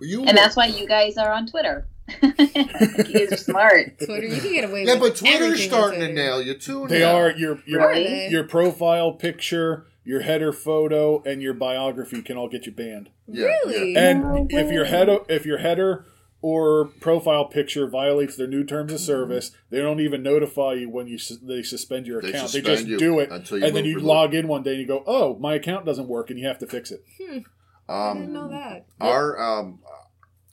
[0.00, 1.88] You and that's why you guys are on twitter
[2.22, 3.98] you guys are smart.
[4.04, 6.54] Twitter, you can get away Yeah, with but Twitter's everything on starting to nail you
[6.54, 6.86] too.
[6.88, 7.16] They now.
[7.16, 12.48] are your your Are your profile picture, your header photo, and your biography can all
[12.48, 13.10] get you banned.
[13.26, 13.92] Yeah, Really?
[13.92, 14.10] yeah.
[14.10, 16.06] And No if your header if your header
[16.40, 21.06] or profile picture violates their new terms of service, they don't even notify you when
[21.08, 22.52] you sus- they suspend your They account.
[22.52, 24.46] They suspend just you do it, until you and then move you the- log in
[24.48, 26.90] one day and you go, "Oh, my account doesn't work," and you have to fix
[26.90, 27.04] it.
[27.20, 27.46] I didn't
[27.88, 28.86] Um, know that.
[29.00, 29.80] our um,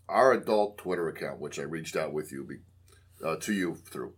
[0.08, 4.13] our adult Twitter account, which I reached out with you be- uh, to you through.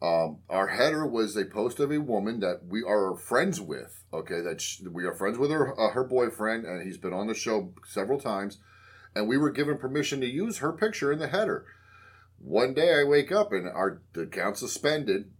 [0.00, 4.02] Um, our header was a post of a woman that we are friends with.
[4.12, 7.28] Okay, that sh- we are friends with her uh, her boyfriend, and he's been on
[7.28, 8.58] the show several times.
[9.14, 11.64] And we were given permission to use her picture in the header.
[12.38, 15.30] One day I wake up and our the account suspended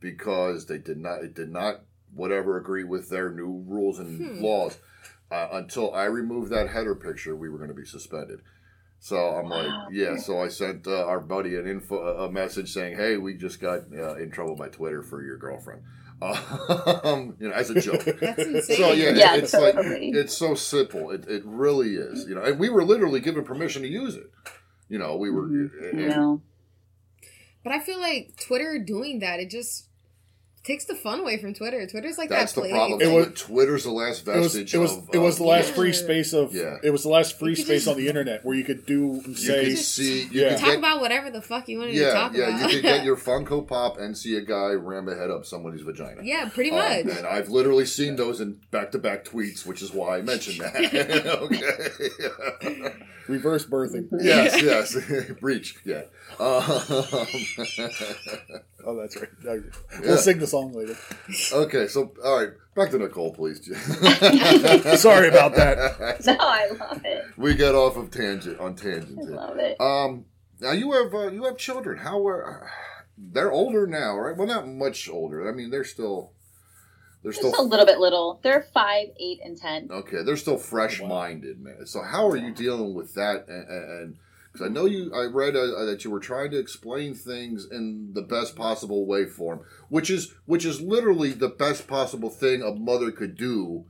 [0.00, 1.82] because they did not it did not
[2.14, 4.42] whatever agree with their new rules and Hmm.
[4.42, 4.78] laws.
[5.30, 8.40] Uh, until I removed that header picture, we were going to be suspended.
[8.98, 9.62] So I'm Wow.
[9.62, 10.16] like, yeah.
[10.16, 13.92] So I sent uh, our buddy an info a message saying, "Hey, we just got
[13.92, 15.82] uh, in trouble by Twitter for your girlfriend."
[16.20, 18.04] Um, you know, as a joke.
[18.20, 18.76] That's insane.
[18.76, 21.10] So yeah, Yeah, it's like it's so simple.
[21.10, 22.26] It, it really is.
[22.28, 24.30] You know, and we were literally given permission to use it.
[24.88, 25.42] You know, we were.
[25.48, 25.98] Mm-hmm.
[25.98, 26.42] and- No.
[27.64, 29.87] But I feel like Twitter doing that, it just
[30.68, 31.84] takes the fun away from Twitter.
[31.86, 32.72] Twitter's like That's that the place.
[32.72, 33.00] problem.
[33.02, 35.08] It was- Twitter's the last It was vestige it was of.
[35.12, 35.74] it was the last Yeah.
[35.74, 36.76] free space of Yeah.
[36.84, 39.34] it was the last free space just- on the internet where you could do You
[39.34, 40.22] say could see.
[40.24, 40.48] You Yeah.
[40.50, 42.48] could Talk get, about whatever the fuck you wanted to yeah, talk yeah.
[42.48, 42.60] about.
[42.60, 45.80] You could get your Funko Pop and see a guy ram a head up somebody's
[45.80, 46.20] vagina.
[46.22, 47.16] yeah, pretty Um, much.
[47.16, 50.76] and I've literally seen those in back-to-back tweets, which is why I mentioned that.
[52.62, 52.92] okay.
[53.26, 54.06] reverse birthing.
[54.20, 54.94] yes, yes.
[55.40, 55.76] Breach.
[55.84, 56.02] Yeah.
[56.38, 56.62] Um,
[58.84, 59.60] Oh, that's right.
[60.02, 60.96] We'll sing the song later.
[61.52, 63.58] okay, so all right, back to Nicole, please.
[65.00, 66.20] Sorry about that.
[66.26, 67.24] No, I love it.
[67.36, 69.18] We got off of tangent on I tangent.
[69.20, 69.30] here.
[69.30, 69.80] love it.
[69.80, 70.26] Um,
[70.60, 71.98] now you have uh, you have children.
[71.98, 72.70] How are
[73.16, 74.36] they're older now, right?
[74.36, 75.48] Well, not much older.
[75.48, 76.32] I mean, they're still
[77.22, 78.38] they're Just a little bit little.
[78.42, 79.88] They're five, eight, and ten.
[79.90, 80.22] okay.
[80.22, 81.84] They're still fresh minded, man.
[81.86, 83.48] So how are you dealing with that?
[83.48, 84.16] And
[84.52, 88.12] because I know you, I read uh, that you were trying to explain things in
[88.14, 92.62] the best possible way for them, which is which is literally the best possible thing
[92.62, 93.84] a mother could do.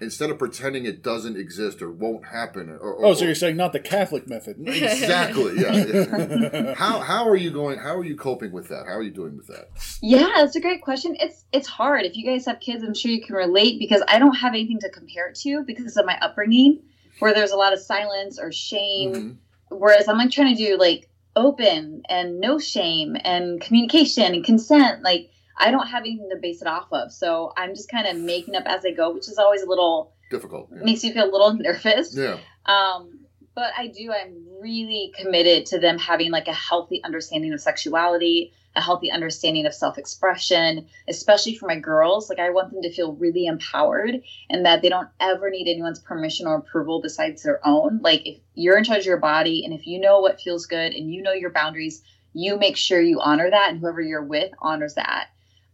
[0.00, 3.56] Instead of pretending it doesn't exist or won't happen, or, or Oh, so you're saying
[3.56, 4.54] not the Catholic method?
[4.68, 6.72] exactly, yeah.
[6.74, 7.80] how how are you going?
[7.80, 8.86] How are you coping with that?
[8.86, 9.70] How are you doing with that?
[10.00, 11.16] Yeah, that's a great question.
[11.18, 12.04] It's it's hard.
[12.04, 14.78] If you guys have kids, I'm sure you can relate because I don't have anything
[14.80, 16.78] to compare it to because of my upbringing,
[17.18, 19.12] where there's a lot of silence or shame.
[19.14, 19.36] Mhm.
[19.70, 25.02] Whereas I'm like trying to do like open and no shame and communication and consent.
[25.02, 28.16] Like I don't have anything to base it off of, so I'm just kind of
[28.16, 30.68] making up as I go, which is always a little Difficult.
[30.72, 30.84] Yeah.
[30.84, 32.14] makes you feel a little nervous.
[32.16, 32.38] yeah.
[32.66, 33.20] Um,
[33.54, 38.52] but I do, I'm really committed to them having like a healthy understanding of sexuality,
[38.76, 42.28] a healthy understanding of self expression, especially for my girls.
[42.28, 45.98] Like, I want them to feel really empowered and that they don't ever need anyone's
[45.98, 48.00] permission or approval besides their own.
[48.02, 50.92] Like, if you're in charge of your body and if you know what feels good
[50.92, 52.02] and you know your boundaries,
[52.34, 55.28] you make sure you honor that and whoever you're with honors that.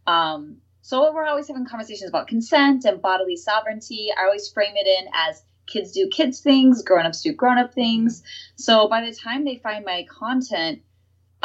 [0.07, 4.09] Um, so we're always having conversations about consent and bodily sovereignty.
[4.17, 8.23] I always frame it in as kids do kids things, grown-ups do grown-up things.
[8.55, 10.81] So by the time they find my content,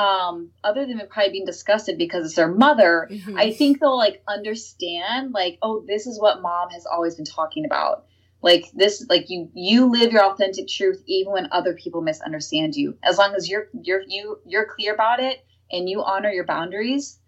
[0.00, 3.38] um, other than probably being disgusted because it's their mother, Mhm.
[3.38, 7.64] I think they'll like understand, like, oh, this is what mom has always been talking
[7.64, 8.06] about.
[8.42, 12.96] Like this, like you, you live your authentic truth even when other people misunderstand you.
[13.02, 17.18] As long as you're you're you you're clear about it and you honor your boundaries,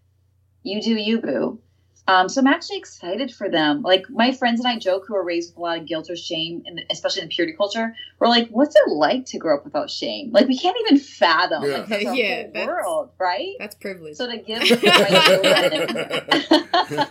[0.62, 1.60] you do you, boo.
[2.08, 3.82] Um, so I'm actually excited for them.
[3.82, 6.16] Like my friends and I joke who are raised with a lot of guilt or
[6.16, 9.88] shame, and especially in purity culture, we're like, "What's it like to grow up without
[9.88, 10.32] shame?
[10.32, 11.72] Like we can't even fathom Yeah.
[11.78, 14.16] like, that's a Yeah, whole world, right?" That's privilege.
[14.16, 15.96] So to give my children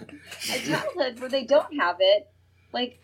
[0.51, 2.29] a childhood where they don't have it,
[2.73, 3.01] like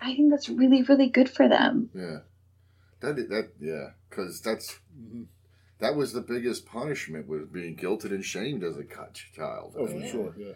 [0.00, 1.90] I think that's really, really good for them.
[1.94, 2.18] Yeah.
[3.00, 4.80] That that yeah, because that's
[5.78, 9.76] that was the biggest punishment was being guilted and shamed as a child.
[9.78, 10.10] Oh, for Yeah.
[10.10, 10.34] sure.
[10.36, 10.52] Yeah.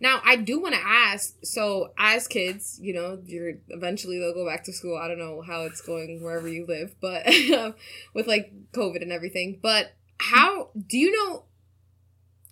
[0.00, 1.34] Now, I do want to ask.
[1.42, 4.96] So, as kids, you know, you're eventually they'll go back to school.
[4.96, 7.26] I don't know how it's going wherever you live, but
[8.14, 9.58] with like COVID and everything.
[9.62, 11.44] But how do you know?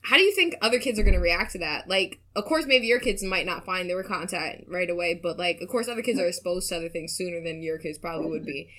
[0.03, 1.89] How do you think other kids are going to react to that?
[1.89, 5.61] Like, of course, maybe your kids might not find their content right away, but like,
[5.61, 8.47] of course, other kids are exposed to other things sooner than your kids probably would
[8.47, 8.71] be.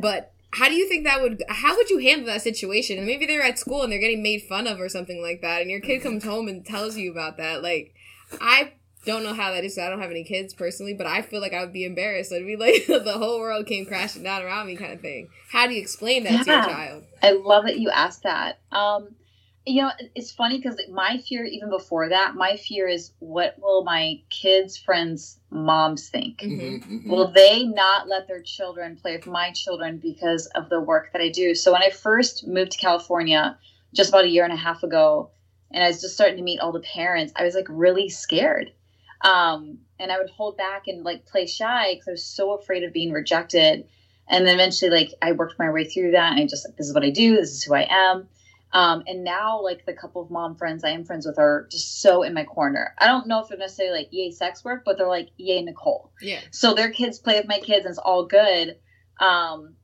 [0.00, 1.42] But how do you think that would?
[1.48, 2.98] How would you handle that situation?
[2.98, 5.60] And maybe they're at school and they're getting made fun of or something like that,
[5.60, 7.62] and your kid comes home and tells you about that.
[7.62, 7.94] Like,
[8.40, 8.72] I
[9.04, 9.76] don't know how that is.
[9.76, 12.32] So I don't have any kids personally, but I feel like I would be embarrassed.
[12.32, 15.28] It'd be like the whole world came crashing down around me, kind of thing.
[15.50, 17.04] How do you explain that to your child?
[17.22, 18.58] I love that you asked that.
[18.72, 19.14] Um,
[19.64, 23.82] you know, it's funny because my fear, even before that, my fear is what will
[23.82, 26.40] my kids' friends' moms think?
[26.40, 26.58] Mhm.
[26.58, 27.10] Mhm, mhm.
[27.10, 31.20] Will they not let their children play with my children because of the work that
[31.20, 31.54] I do?
[31.54, 33.58] So when I first moved to California,
[33.92, 35.30] just about a year and a half ago,
[35.70, 38.70] and I was just starting to meet all the parents, I was like really scared.
[39.22, 42.84] Um, and I would hold back and like play shy because I was so afraid
[42.84, 43.86] of being rejected.
[44.28, 46.32] And then eventually, like, I worked my way through that.
[46.32, 47.36] And I just, like, this is what I do.
[47.36, 48.26] This is who I am.
[48.72, 52.02] Um, and now, like, the couple of mom friends I am friends with are just
[52.02, 52.92] so in my corner.
[52.98, 56.10] I don't know if they're necessarily like, yay, sex work, but they're like, yay, Nicole
[56.20, 56.40] Yeah.
[56.50, 58.76] so their kids play with my kids and it's all good
[59.20, 59.74] um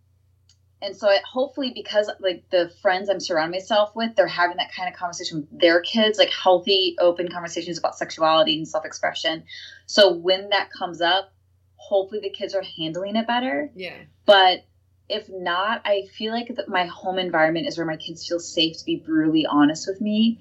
[0.82, 4.74] and so it, hopefully because like the friends i'm surrounding myself with they're having that
[4.74, 9.44] kind of conversation with their kids like healthy open conversations about sexuality and self-expression.
[9.86, 11.32] So when that comes up
[11.76, 13.70] hopefully the kids are handling it better.
[13.74, 13.96] Yeah.
[14.26, 14.64] but
[15.08, 18.78] if not i feel like that my home environment is where my kids feel safe
[18.78, 20.40] to be brutally honest with me.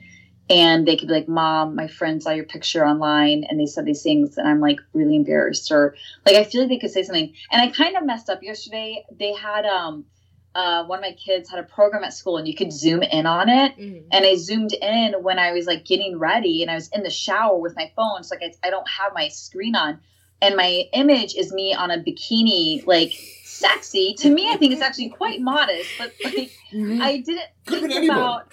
[0.49, 3.85] And they could be like mom my friend saw your picture online and they said
[3.85, 7.03] these things and i'm like really embarrassed or like i feel like they could say
[7.03, 7.33] something.
[7.51, 9.05] And i kind of messed up yesterday.
[9.17, 10.05] They had um
[10.53, 13.25] uh, one of my kids had a program at school and you could zoom in
[13.25, 14.03] on it Mhm.
[14.11, 17.09] and I zoomed in when I was like getting ready and I was in the
[17.09, 18.23] shower with my phone.
[18.23, 19.99] So like I, I don't have my screen on.
[20.41, 23.13] And my image is me on a bikini, like
[23.45, 24.13] sexy.
[24.15, 26.99] To me, I think it's actually quite modest, but like Mhm.
[27.01, 28.19] I didn't Could've think been anybody.
[28.19, 28.51] about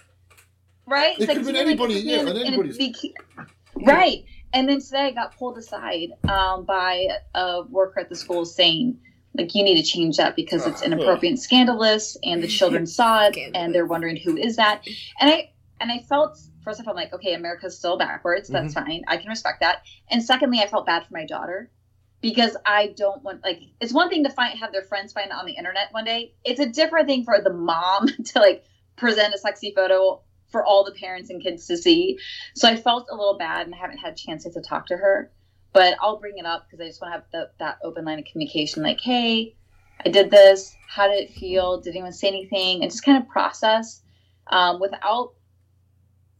[0.87, 1.19] right.
[1.19, 3.05] It could've been anybody, it's yeah, in- on in a anybody's-
[3.75, 4.25] Right.
[4.53, 8.99] And then today I got pulled aside um, by a worker at the school saying,
[9.39, 12.87] like, you need to change that because it's ah, inappropriate and scandalous, and the children
[12.99, 14.87] saw it, and they're wondering who is that.
[15.21, 18.49] And I and I felt first off, I'm like, okay, America's still backwards.
[18.49, 18.85] That's mm-hmm.
[18.85, 19.03] fine.
[19.09, 19.83] I can respect that.
[20.11, 21.71] And secondly, I felt bad for my daughter
[22.21, 25.33] because I don't want like it's one thing to find have their friends find it
[25.33, 26.35] on the internet one day.
[26.45, 28.65] It's a different thing for the mom to like
[28.97, 30.21] present a sexy photo
[30.51, 32.19] for all the parents and kids to see.
[32.55, 34.87] So I felt a little bad and I haven't had a chance yet to talk
[34.87, 35.31] to her.
[35.73, 38.19] But I'll bring it up because I just want to have the, that open line
[38.19, 39.55] of communication like, hey,
[40.05, 40.75] I did this.
[40.89, 41.81] How did it feel?
[41.81, 42.83] Did anyone say anything?
[42.83, 44.03] And just kind of process
[44.47, 45.33] um, without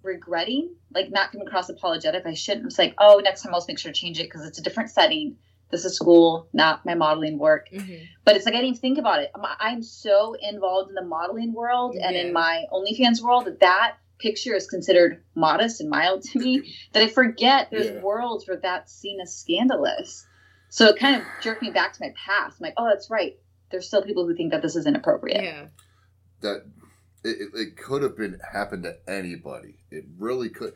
[0.03, 2.25] regretting, like not coming across apologetic.
[2.25, 2.67] I shouldn't.
[2.67, 4.63] It's like, oh, next time I'll just make sure to change it because it's a
[4.63, 5.37] different setting.
[5.71, 7.69] This is school, not my modeling work.
[7.71, 8.07] Mhm.
[8.25, 9.31] But it's like I didn't even think about it.
[9.35, 13.97] I'm, I'm so involved in the modeling world and in my OnlyFans world that that
[14.19, 18.01] picture is considered modest and mild to me that I forget there's Yeah.
[18.03, 20.27] worlds where that's seen as scandalous.
[20.71, 22.59] So it kind of jerked me back to my past.
[22.61, 23.39] I'm like, oh, that's right.
[23.71, 25.43] There's still people who think that this is inappropriate.
[25.43, 25.67] Yeah.
[26.41, 26.65] that
[27.25, 29.77] it, it, it could have been happened to anybody.
[29.91, 30.75] It really could.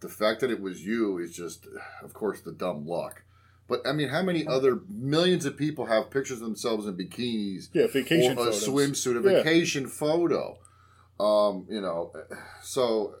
[0.00, 1.66] The fact that it was you is just,
[2.02, 3.22] of course, the dumb luck.
[3.68, 7.68] But I mean, how many other millions of people have pictures of themselves in bikinis
[7.72, 8.66] Yeah, vacation or a photos.
[8.68, 9.42] swimsuit, a Yeah.
[9.42, 10.58] vacation photo?
[11.20, 12.12] Um, you know,
[12.62, 13.14] so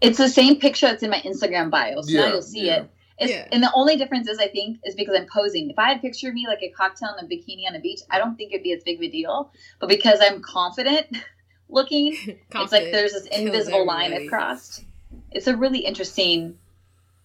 [0.00, 2.02] It's the same picture that's in my Instagram bio.
[2.02, 2.82] So now you'll see yeah.
[2.82, 2.90] it.
[3.18, 3.48] It's, Yeah.
[3.52, 5.70] And the only difference is, I think, is because I'm posing.
[5.70, 7.80] If I had a picture of me like a cocktail in a bikini on a
[7.80, 9.50] beach, I don't think it'd be as big of a deal.
[9.78, 11.06] But because I'm confident
[11.68, 14.24] looking, it's like there's this kills invisible line everybody.
[14.24, 14.84] I've crossed.
[15.30, 16.58] It's a really interesting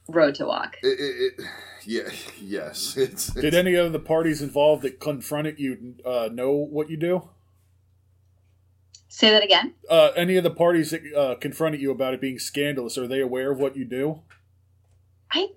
[0.08, 0.78] road to walk.
[0.82, 1.46] it, it, it
[1.86, 2.10] yeah,
[2.42, 2.96] yes.
[2.98, 6.98] It's, Did it's any of the parties involved that confronted you uh, know what you
[6.98, 7.30] do?
[9.20, 9.74] Say that again.
[9.90, 13.20] Uh, any of the parties that uh, confronted you about it being scandalous, are they
[13.20, 14.22] aware of what you do?
[15.30, 15.48] I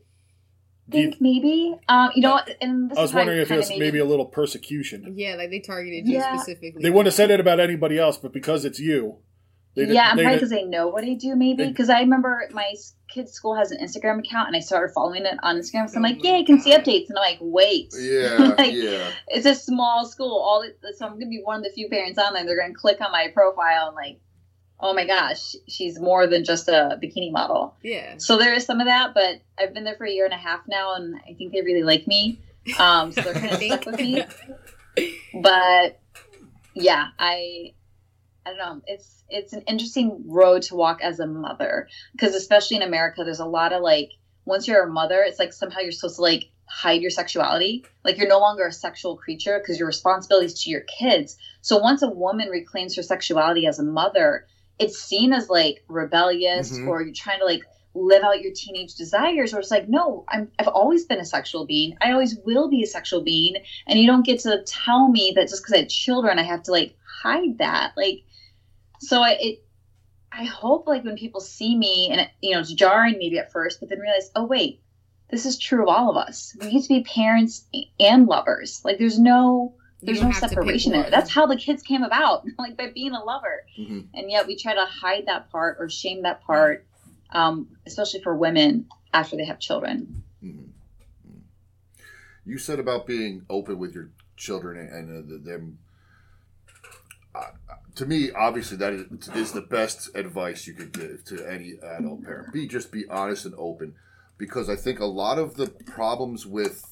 [0.88, 1.78] Do you- think maybe.
[1.88, 2.56] Um, you know what?
[2.60, 5.14] And this I was wondering if it was made maybe a little persecution.
[5.16, 6.34] Yeah, like they targeted you Yeah.
[6.36, 6.82] specifically.
[6.82, 9.18] They wouldn't have said it about anybody else, but because it's you,
[9.74, 11.66] they yeah, I'm probably because they know what I do, maybe.
[11.66, 12.74] Because I remember my
[13.08, 15.88] kid's school has an Instagram account, and I started following it on Instagram.
[15.88, 19.10] So I'm like, yeah, I can see updates, and I'm like, wait, yeah, Like, yeah.
[19.28, 20.38] it's a small school.
[20.38, 22.44] All it, so I'm gonna be one of the few parents on there.
[22.44, 24.20] They're gonna click on my profile and like,
[24.78, 27.74] oh my gosh, she's more than just a bikini model.
[27.82, 28.14] Yeah.
[28.18, 30.38] So there is some of that, but I've been there for a year and a
[30.38, 32.40] half now, and I think they really like me.
[32.78, 34.24] Um, so they're kind of stuck with me.
[35.34, 35.98] But
[36.74, 37.72] yeah, I
[38.44, 38.82] I don't know.
[38.86, 43.40] It's it's an interesting road to walk as a mother because especially in America, there's
[43.40, 44.10] a lot of like
[44.44, 47.84] once you're a mother, it's like somehow you're supposed to like hide your sexuality.
[48.04, 51.36] Like you're no longer a sexual creature because your responsibility is to your kids.
[51.60, 54.46] So once a woman reclaims her sexuality as a mother,
[54.78, 56.88] it's seen as like rebellious Mhm.
[56.88, 57.62] or you're trying to like
[57.94, 61.66] live out your teenage desires or it's like no I'm, i've always been a sexual
[61.66, 63.56] being i always will be a sexual being
[63.86, 66.62] and you don't get to tell me that just because i had children i have
[66.62, 68.22] to like hide that like
[69.02, 69.64] so i it
[70.32, 73.50] i hope like when people see me and it, you know it's jarring maybe at
[73.52, 74.80] first but then realize oh wait
[75.30, 76.54] this is true of all of us.
[76.60, 77.64] We get to be parents
[77.98, 78.82] and lovers.
[78.84, 81.08] Like there's no there's no have to pick separation there.
[81.08, 83.64] That's how the kids came about, like by being a lover.
[83.78, 84.08] Mhm.
[84.12, 86.84] And yet we try to hide that part or shame that part,
[87.30, 90.22] um, especially for women after they have children.
[90.44, 90.68] Mhm.
[92.44, 95.78] You said about being open with your children and, and uh, the- them.
[97.96, 102.24] To me, obviously, that is, is the best advice you could give to any adult
[102.24, 102.52] parent.
[102.52, 103.94] Be just be honest and open,
[104.38, 106.86] because I think a lot of the problems with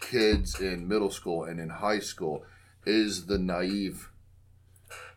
[0.00, 2.44] kids in middle school and in high school
[2.86, 4.08] is the naive,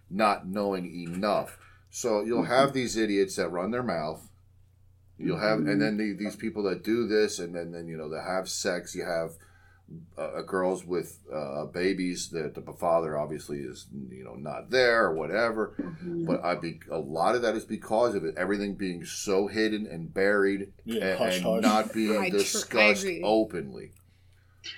[0.10, 1.58] not knowing enough.
[1.90, 2.80] So you'll have mm-hmm.
[2.80, 4.28] these idiots that run their mouth.
[5.18, 5.80] You'll have, and mm-hmm.
[5.80, 8.96] then the, these people that do this, and then, then you know, they have sex.
[8.96, 9.32] You have
[10.18, 15.14] uh, girls with uh, babies that the father obviously is, you know, not there or
[15.14, 15.74] whatever.
[16.02, 18.36] But I be a lot of that is because of it.
[18.38, 21.62] Everything being so hidden and buried, Yeah, and, hush, and hush.
[21.62, 23.22] not being I tr- I discussed agree.
[23.24, 23.92] openly.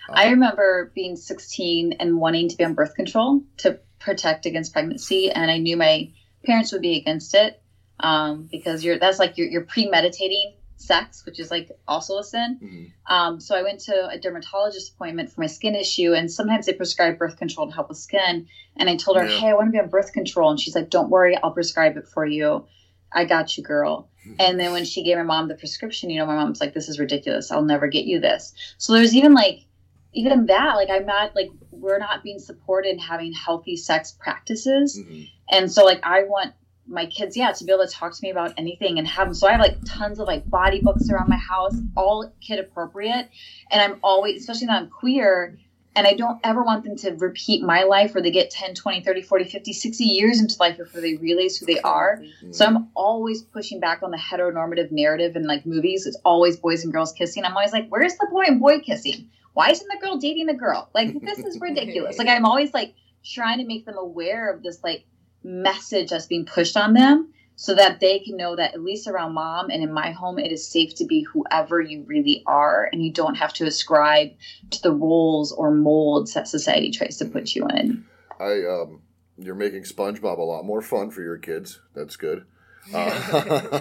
[0.09, 5.29] I remember being 16 and wanting to be on birth control to protect against pregnancy,
[5.31, 6.11] and I knew my
[6.45, 7.61] parents would be against it
[7.99, 12.59] um, because you're that's like you're, you're premeditating sex, which is like also a sin.
[12.61, 12.91] Mhm.
[13.13, 16.73] Um, so I went to a dermatologist appointment for my skin issue, and sometimes they
[16.73, 18.47] prescribe birth control to help with skin.
[18.75, 19.39] And I told her, Yeah.
[19.39, 21.97] "Hey, I want to be on birth control," and she's like, "Don't worry, I'll prescribe
[21.97, 22.65] it for you.
[23.11, 24.09] I got you, girl."
[24.39, 26.89] And then when she gave my mom the prescription, you know, my mom's like, "This
[26.89, 27.51] is ridiculous.
[27.51, 29.65] I'll never get you this." So there's even like,
[30.13, 34.97] even that, like, I'm not like we're not being supported in having healthy sex practices.
[34.97, 35.29] Mhm.
[35.51, 36.53] And so like I want
[36.87, 39.33] my kids, yeah, to be able to talk to me about anything and have them.
[39.33, 43.29] So I have like tons of like body books around my house, all kid appropriate.
[43.71, 45.57] And I'm always, especially now I'm queer,
[45.95, 49.01] and I don't ever want them to repeat my life where they get 10, 20,
[49.01, 52.21] 30, 40, 50, 60 years into life before they realize who they are.
[52.51, 52.77] So mm-hmm.
[52.77, 56.05] I'm always pushing back on the heteronormative narrative in like movies.
[56.07, 57.45] It's always boys and girls kissing.
[57.45, 59.29] I'm always like, where's the boy and boy kissing?
[59.53, 60.89] Why isn't the girl dating the girl?
[60.95, 62.17] Like this is ridiculous.
[62.17, 65.05] like I'm always like trying to make them aware of this like
[65.43, 69.33] message that's being pushed on them so that they can know that at least around
[69.33, 73.03] mom and in my home it is safe to be whoever you really are and
[73.03, 74.31] you don't have to ascribe
[74.71, 78.03] to the roles or molds that society tries to put you in.
[78.39, 79.01] I um,
[79.37, 81.79] you're making SpongeBob a lot more fun for your kids.
[81.93, 82.45] That's good.
[82.93, 83.79] Uh,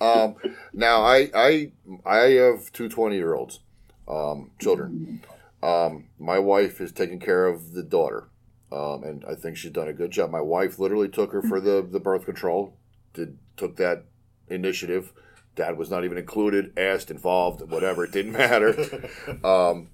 [0.02, 0.36] um,
[0.74, 1.72] now I I
[2.04, 3.60] I have two 20 year olds,
[4.06, 5.22] um, children.
[5.62, 8.28] Um, my wife is taking care of the daughter,
[8.72, 10.30] um, and I think she's done a good job.
[10.30, 12.76] My wife literally took her for the the birth control,
[13.14, 14.04] did took that
[14.48, 15.12] initiative.
[15.56, 18.04] Dad was not even included, asked, involved, whatever.
[18.04, 19.08] It didn't matter.
[19.44, 19.88] Um,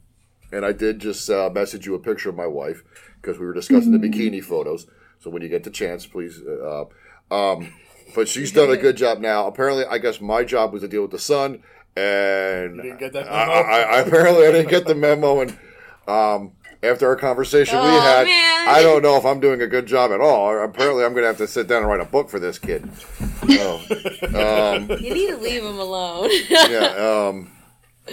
[0.53, 2.83] and I did just uh, message you a picture of my wife
[3.21, 4.87] because we were discussing the bikini photos.
[5.19, 6.41] So when you get the chance, please.
[6.41, 6.85] Uh,
[7.31, 7.73] um,
[8.15, 9.47] but she's done a good job now.
[9.47, 11.63] Apparently, I guess my job was to deal with the son,
[11.97, 13.43] and You didn't get that I.
[13.45, 15.41] I, I apparently I didn't get the memo.
[15.41, 15.59] And
[16.07, 16.53] um,
[16.83, 18.69] after our conversation we Oh, had, man.
[18.69, 20.59] I don't know if I'm doing a good job at all.
[20.63, 22.89] Apparently, I'm going to have to sit down and write a book for this kid.
[23.49, 23.77] So,
[24.35, 26.31] um, You need to leave him alone.
[26.49, 27.29] yeah.
[27.29, 27.53] Um,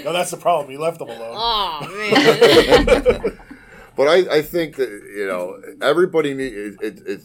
[0.03, 0.71] No, that's the problem.
[0.71, 1.35] You left them alone.
[1.35, 3.39] oh man.
[3.95, 7.21] But I, I think that you know everybody need it, it, it.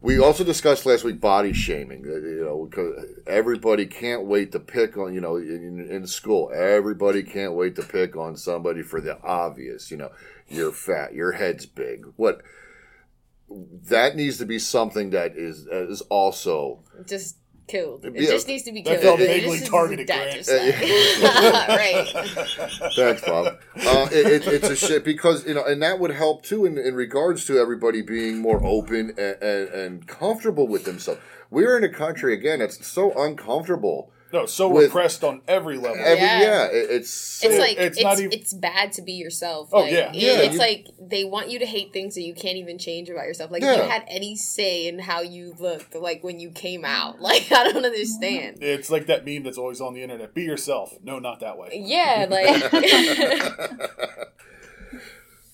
[0.00, 2.04] We also discussed last week body shaming.
[2.04, 5.12] You know, because everybody can't wait to pick on.
[5.12, 9.90] You know, in, in school, everybody can't wait to pick on somebody for the obvious.
[9.90, 10.10] You know,
[10.48, 12.04] you're fat, your head's big.
[12.16, 12.42] What
[13.88, 17.36] that needs to be something that is is also just
[17.66, 18.04] killed.
[18.04, 18.30] It Yeah.
[18.30, 19.18] just needs to be That killed.
[19.18, 20.36] felt It vaguely targeted, that Grant.
[20.36, 20.50] just
[21.22, 22.92] like- right.
[22.96, 23.46] Thanks, Bob.
[23.76, 26.76] Uh, it, it, it's a shit because you know, and that would help too in,
[26.78, 31.20] in regards to everybody being more open and, and, and comfortable with themselves.
[31.50, 34.10] We're in a country again that's so uncomfortable.
[34.34, 35.96] No, so With- repressed on every level.
[36.04, 36.64] Every, yeah, Yeah.
[36.66, 39.68] it, it's It's It- like it's it's not it's, bad to be yourself.
[39.72, 40.08] Oh, Like, yeah.
[40.10, 42.76] it- Yeah, it's you- like they want you to hate things that you can't even
[42.76, 43.52] change about yourself.
[43.52, 43.76] Like Yeah.
[43.76, 47.20] you had any say in how you looked, like when you came out.
[47.24, 48.58] Like I don't understand.
[48.60, 50.34] It's like that meme that's always on the internet.
[50.34, 50.92] Be yourself.
[51.04, 51.68] No, not that way.
[51.72, 52.72] Yeah, like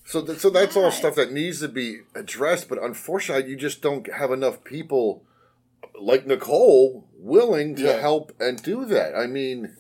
[0.07, 2.69] so th- so that's all stuff that needs to be addressed.
[2.69, 5.23] But unfortunately, you just don't have enough people
[6.01, 8.01] like Nicole willing to Yeah.
[8.01, 9.15] help and do that.
[9.17, 9.77] I mean,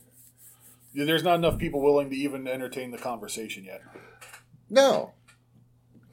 [0.93, 3.80] Yeah, There's not enough people willing to even entertain the conversation yet.
[4.68, 5.12] no.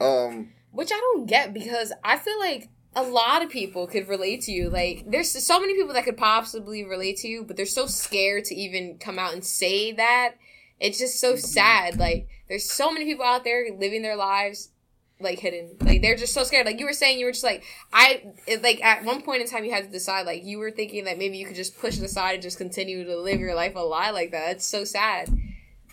[0.00, 4.42] Um, which I don't get because I feel like a lot of people could relate
[4.42, 4.70] to you.
[4.70, 8.44] Like there's so many people that could possibly relate to you, but they're so scared
[8.46, 10.34] to even come out and say that.
[10.78, 11.98] It's just so sad.
[11.98, 14.70] Like there's so many people out there living their lives
[15.20, 15.76] like hidden.
[15.80, 16.66] Like they're just so scared.
[16.66, 19.48] Like you were saying, you were just like I it, like at one point in
[19.48, 20.26] time you had to decide.
[20.26, 23.04] Like you were thinking that maybe you could just push it aside and just continue
[23.04, 24.46] to live your life a lie like that.
[24.46, 25.28] That's so sad.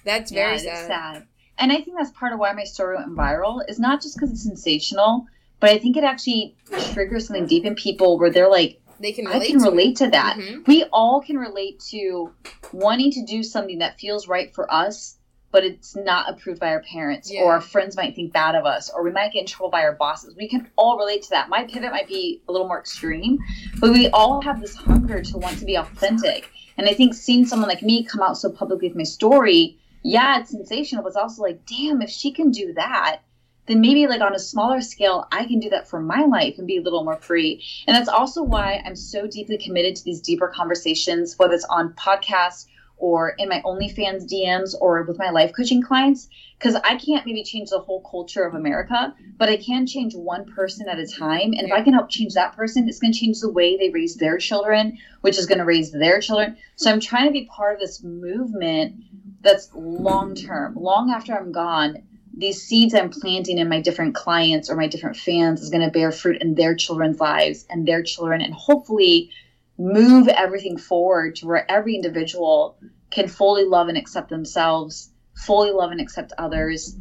[0.04, 0.88] That's very is sad.
[0.88, 1.28] sad.
[1.58, 4.32] And I think that's part of why my story went viral is not just because
[4.32, 5.26] it's sensational,
[5.60, 6.56] but I think it actually
[6.94, 10.06] triggers something deep in people where they're like, They can I can to relate it.
[10.06, 10.38] to that.
[10.38, 10.68] Mhm.
[10.68, 12.32] We all can relate to
[12.74, 15.15] wanting to do something that feels right for us,
[15.56, 17.44] but it's not approved by our parents, Yeah.
[17.44, 19.84] or our friends might think bad of us, or we might get in trouble by
[19.84, 20.36] our bosses.
[20.36, 21.48] We can all relate to that.
[21.48, 23.38] My pivot might be a little more extreme,
[23.80, 26.50] but we all have this hunger to want to be authentic.
[26.78, 30.42] And I think seeing someone like me come out so publicly with my story, yeah,
[30.42, 33.22] it's sensational, but it's also like, damn, if she can do that,
[33.68, 36.68] then maybe like on a smaller scale, I can do that for my life and
[36.68, 37.64] be a little more free.
[37.88, 41.94] And that's also why I'm so deeply committed to these deeper conversations, whether it's on
[41.94, 42.66] podcasts
[42.98, 47.44] or in my OnlyFans DMs or with my life coaching clients, because I can't maybe
[47.44, 51.54] change the whole culture of America, but I can change one person at a time.
[51.54, 53.90] And if I can help change that person, it's going to change the way they
[53.90, 56.58] raise their children, which is going to raise their children.
[56.78, 58.96] So I'm trying to be part of this movement
[59.42, 62.04] that's long term, long after I'm gone.
[62.38, 65.92] These seeds I'm planting in my different clients or my different fans is going to
[65.92, 69.32] bear fruit in their children's lives and their children, and hopefully
[69.78, 72.78] move everything forward to where every individual
[73.12, 76.98] can fully love and accept themselves, fully love and accept others,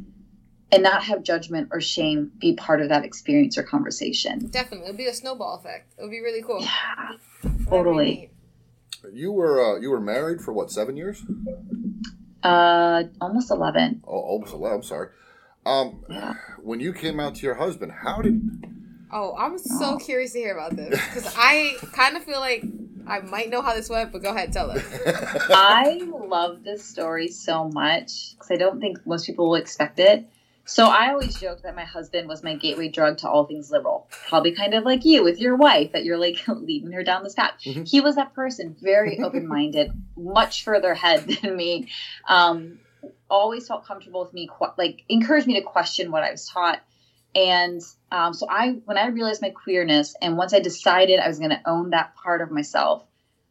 [0.72, 4.46] and not have judgment or shame be part of that experience or conversation.
[4.48, 5.92] Definitely, it'll be a snowball effect.
[5.96, 6.60] It'll be really cool.
[6.60, 7.16] Yeah,
[7.68, 8.30] totally.
[9.12, 11.22] You were uh, you were married for what seven years?
[12.42, 14.02] Uh, almost eleven.
[14.06, 14.78] Oh, almost eleven.
[14.78, 15.08] I'm sorry.
[15.66, 16.34] Um, Yeah.
[16.62, 18.40] when you came out to your husband, how did?
[19.12, 22.64] Oh, I'm so curious to hear about this because I kind of feel like
[23.06, 24.82] I might know how this went, but go ahead, tell us.
[25.50, 30.26] I love this story so much because I don't think most people will expect it.
[30.66, 34.08] So I always joke that my husband was my gateway drug to all things liberal.
[34.28, 37.34] Probably kind of like you with your wife, that you're like leading her down this
[37.34, 37.52] path.
[37.66, 37.86] Mhm.
[37.86, 41.88] He was that person, very open minded, much further ahead than me.
[42.26, 42.78] Um,
[43.28, 46.80] always felt comfortable with me, qu- like encouraged me to question what I was taught.
[47.34, 47.82] And
[48.14, 51.50] um, so I, when I realized my queerness, and once I decided I was going
[51.50, 53.04] to own that part of myself,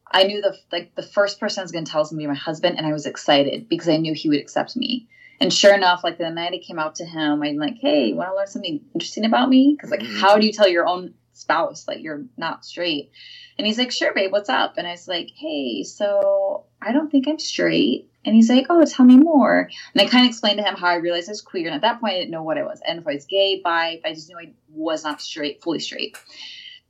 [0.10, 2.24] I knew the like the first person I was going to tell was going to
[2.24, 5.08] be my husband, and I was excited because I knew he would accept me.
[5.42, 8.16] And sure enough, like the night I came out to him, I'm like, "Hey, you
[8.16, 10.20] want to learn something interesting about me?" Because like, Mhm.
[10.22, 13.12] how do you tell your own spouse like you're not straight?
[13.58, 17.12] And he's like, "Sure, babe, what's up?" And I was like, "Hey, so I don't
[17.12, 20.58] think I'm straight." And he's like, "Oh, tell me more." And I kind of explained
[20.58, 21.68] to him how I realized I was queer.
[21.68, 22.82] And at that point, I didn't know what I was.
[22.88, 26.18] And if I was gay, bi, I just knew I was not straight, fully straight.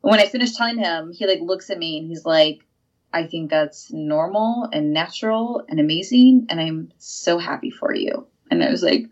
[0.03, 2.65] And when I finished telling him, he like looks at me and he's like,
[3.13, 6.47] I think that's normal and natural and amazing.
[6.49, 8.27] And I'm so happy for you.
[8.49, 9.05] And I was like,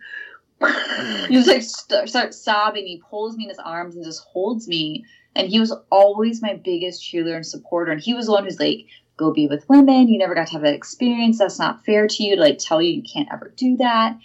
[0.61, 1.27] Mm.
[1.27, 2.85] he was like, st- start sobbing.
[2.85, 5.05] He pulls me in his arms and just holds me.
[5.35, 7.91] And he was always my biggest cheerleader and supporter.
[7.91, 8.85] And he was the one who's like,
[9.17, 10.07] go be with women.
[10.09, 11.39] You never got to have that experience.
[11.39, 14.17] That's not fair to you to like tell you you can't ever do that.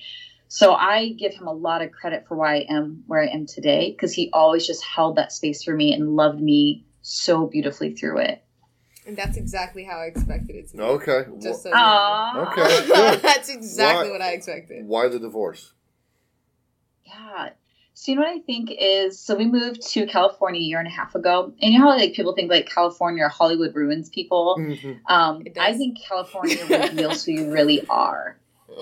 [0.48, 3.46] So I give him a lot of credit for why I am where I am
[3.46, 7.94] today because he always just held that space for me and loved me so beautifully
[7.94, 8.42] through it.
[9.06, 10.82] And that's exactly how I expected it to be.
[10.82, 11.24] okay.
[11.40, 12.32] Just so Aww.
[12.32, 12.50] you know.
[12.50, 14.86] Okay, that's exactly Why- what I expected.
[14.86, 15.72] Why the divorce?
[17.06, 17.50] Yeah.
[17.94, 20.86] So you know what I think is so we moved to California a year and
[20.86, 24.10] a half ago, and you know how like people think like California or Hollywood ruins
[24.10, 24.56] people.
[25.06, 25.64] Um, It does.
[25.64, 28.36] I think California reveals who you really are.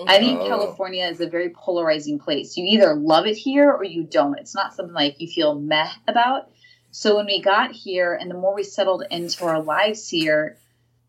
[0.07, 0.47] I think Oh.
[0.49, 2.57] California is a very polarizing place.
[2.57, 4.37] You either love it here or you don't.
[4.37, 6.49] It's not something like you feel meh about.
[6.91, 10.57] So when we got here and the more we settled into our lives here,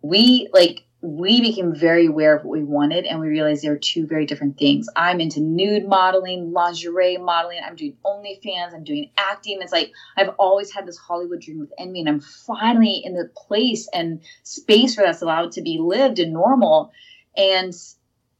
[0.03, 3.79] we like we became very aware of what we wanted and we realized there are
[3.79, 4.89] two very different things.
[4.97, 9.59] I'm into nude modeling, lingerie modeling, I'm doing OnlyFans, I'm doing acting.
[9.61, 13.31] It's like I've always had this Hollywood dream within me and I'm finally in the
[13.37, 16.93] place and space where that's allowed to be lived and normal.
[17.37, 17.75] And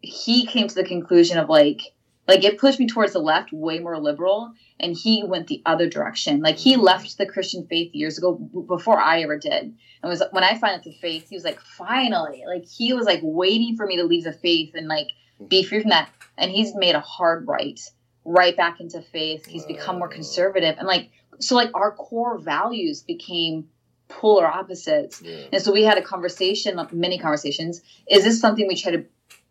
[0.01, 1.83] he came to the conclusion of like
[2.29, 5.89] like it pushed me towards the left way more liberal and he went the other
[5.89, 6.41] direction.
[6.41, 9.75] Like he left the christian faith years ago before i ever did.
[10.03, 12.45] And was when i out the faith he was like finally.
[12.47, 15.09] Like he was like waiting for me to leave the faith and like
[15.49, 16.11] be free from that.
[16.39, 17.81] And he's made a hard right
[18.25, 19.47] right back into faith.
[19.47, 20.77] He's become more conservative.
[20.79, 21.11] And like
[21.41, 23.69] so like our core values became
[24.09, 25.23] polar opposites.
[25.23, 25.47] Yeah.
[25.53, 27.83] and so we had a conversation, many conversations.
[28.09, 29.05] Is this something we try to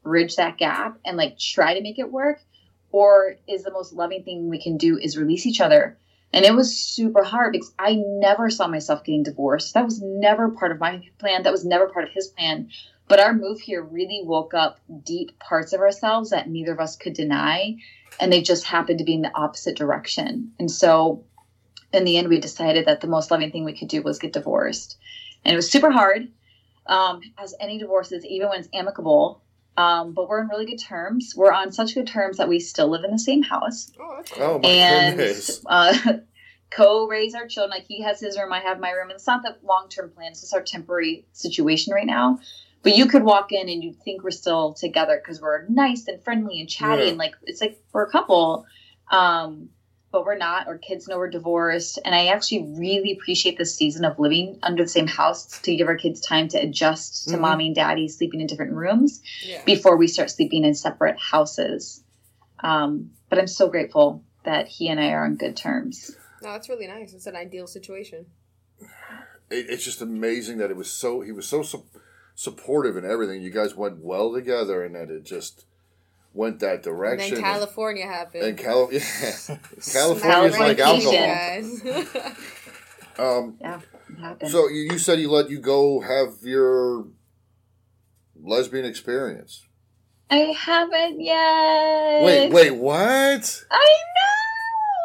[0.03, 2.39] bridge that gap and like try to make it work?
[2.95, 5.97] Or is the most loving thing we can do is release each other?
[6.31, 9.73] And it was super hard because I never saw myself getting divorced.
[9.73, 11.43] That was never part of my plan.
[11.43, 12.69] That was never part of his plan.
[13.09, 16.95] But our move here really woke up deep parts of ourselves that neither of us
[16.95, 17.75] could deny.
[18.17, 20.53] and they just happened to be in the opposite direction.
[20.57, 21.25] And so,
[21.91, 24.31] in the end, we decided that the most loving thing we could do was get
[24.31, 24.97] divorced,
[25.43, 26.29] and it was super hard,
[26.85, 29.41] um, as any divorces, even when it's amicable.
[29.77, 31.33] Um, but we're in really good terms.
[31.35, 34.31] We're on such good terms that we still live in the same house Oh, that's
[34.39, 35.61] Oh my and goodness.
[35.65, 35.93] uh,
[36.71, 37.71] co-raise our children.
[37.71, 39.09] Like he has his room, I have my room.
[39.09, 40.31] And it's not the long-term plan.
[40.31, 42.39] It's just our temporary situation right now.
[42.83, 46.23] But you could walk in and you'd think we're still together because we're nice and
[46.23, 47.09] friendly and chatty Yeah.
[47.09, 48.65] and like it's like we're a couple.
[49.11, 49.69] Um,
[50.15, 50.65] but we're not.
[50.67, 54.83] Our kids know we're divorced, and I actually really appreciate this season of living under
[54.83, 57.41] the same house to give our kids time to adjust to Mhm.
[57.41, 59.61] mommy and daddy sleeping in different rooms yeah.
[59.65, 62.01] before we start sleeping in separate houses.
[62.61, 66.15] Um, but I'm so grateful that he and I are on good terms.
[66.41, 67.13] No, that's really nice.
[67.13, 68.27] It's an ideal situation.
[69.49, 71.83] it, it's just amazing that it was so he was so su-
[72.35, 73.41] supportive and everything.
[73.41, 75.65] You guys went well together, and that it just
[76.35, 77.35] went that And direction.
[77.35, 78.43] then California happened.
[78.43, 79.01] and Cal- yeah.
[79.91, 81.87] California's like Vacation.
[81.87, 82.31] alcohol.
[83.17, 83.79] Um, Yeah,
[84.41, 87.07] it so you, you said you let you go have your
[88.35, 89.63] lesbian experience.
[90.29, 92.23] I haven't yet.
[92.25, 93.63] Wait, wait, what?
[93.71, 93.95] I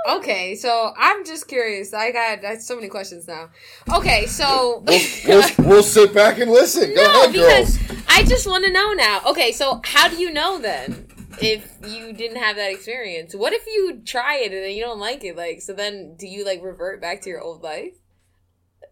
[0.09, 0.17] know.
[0.17, 1.95] okay, so I'm just curious.
[1.95, 3.51] I got, I got so many questions now.
[3.95, 6.93] Okay, so We'll, we'll, we'll sit back and listen.
[6.95, 8.03] Go no, ahead, because girls.
[8.09, 9.21] I just want to know now.
[9.29, 11.07] Okay, so how do you know then
[11.43, 13.35] if you didn't have that experience?
[13.35, 15.37] What if you try it and then you don't like it?
[15.37, 17.95] Like, so then do you like revert back to your old life?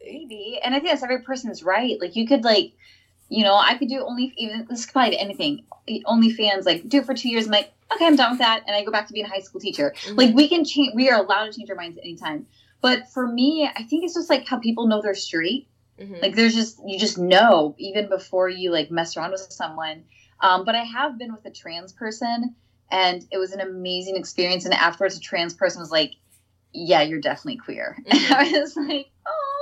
[0.03, 2.01] Maybe, and I think that's every person's right.
[2.01, 2.73] Like you could like,
[3.29, 5.65] you know, I could do only even this could apply to anything.
[6.05, 7.47] Only fans, like do it for two years.
[7.47, 9.41] I'm like, okay, I'm done with that, and I go back to being a high
[9.41, 9.95] school teacher.
[10.13, 10.95] Like we can change.
[10.95, 12.47] We are allowed to change our minds at any time.
[12.81, 15.67] But for me, I think it's just like how people know they're straight.
[16.01, 16.23] Mhm.
[16.23, 20.05] Like there's just you just know even before you like mess around with someone.
[20.41, 22.55] Um, but I have been with a trans person,
[22.91, 24.65] and it was an amazing experience.
[24.65, 26.13] And afterwards, a trans person was like,
[26.73, 29.55] "Yeah, you're definitely queer." And I was like, "Oh."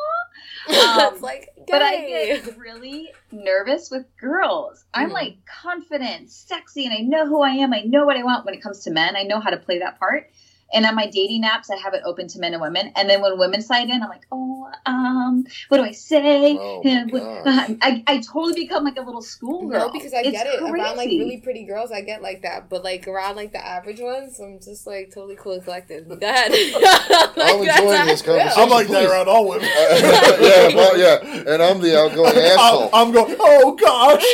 [1.12, 4.84] it's like, But I get really nervous with girls.
[4.92, 5.14] I'm Mhm.
[5.14, 7.72] like confident, sexy, and I know who I am.
[7.72, 9.16] I know what I want when it comes to men.
[9.16, 10.30] I know how to play that part.
[10.74, 12.90] And on my dating apps, I have it open to men and women.
[12.96, 16.56] And then when women slide in, I'm like, oh, um, what do I say?
[16.58, 17.70] Oh, my gosh.
[17.82, 19.86] I, I totally become like a little schoolgirl.
[19.86, 20.60] No, because I It's get it.
[20.62, 22.68] Around like really pretty girls, I get like that.
[22.68, 26.08] But like around like the average ones, I'm just like totally cool and collected.
[26.08, 26.50] Go ahead.
[27.36, 28.62] I'm enjoying this conversation.
[28.62, 29.68] I'm like that around all women.
[29.68, 31.18] yeah, well, yeah,
[31.52, 32.90] and I'm the outgoing I'm, asshole.
[32.92, 34.24] I'm going, oh gosh.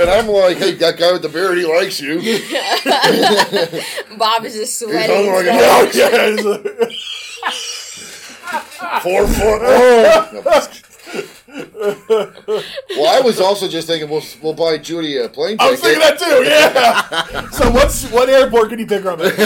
[0.00, 2.20] and I'm like, hey, that guy with the beard, he likes you.
[4.18, 5.26] Bob is just sweating.
[5.26, 6.42] hung like Oh, a yes.
[9.02, 9.60] four foot.
[9.62, 10.30] Oh.
[10.32, 10.82] No, I'm just kidding.
[11.52, 15.66] well, I was also just thinking we'll we'll buy Judy a plane ticket.
[15.66, 16.42] I was thinking that too,
[17.34, 17.50] yeah.
[17.50, 19.26] So what's what airport can you pick her up at?
[19.26, 19.42] and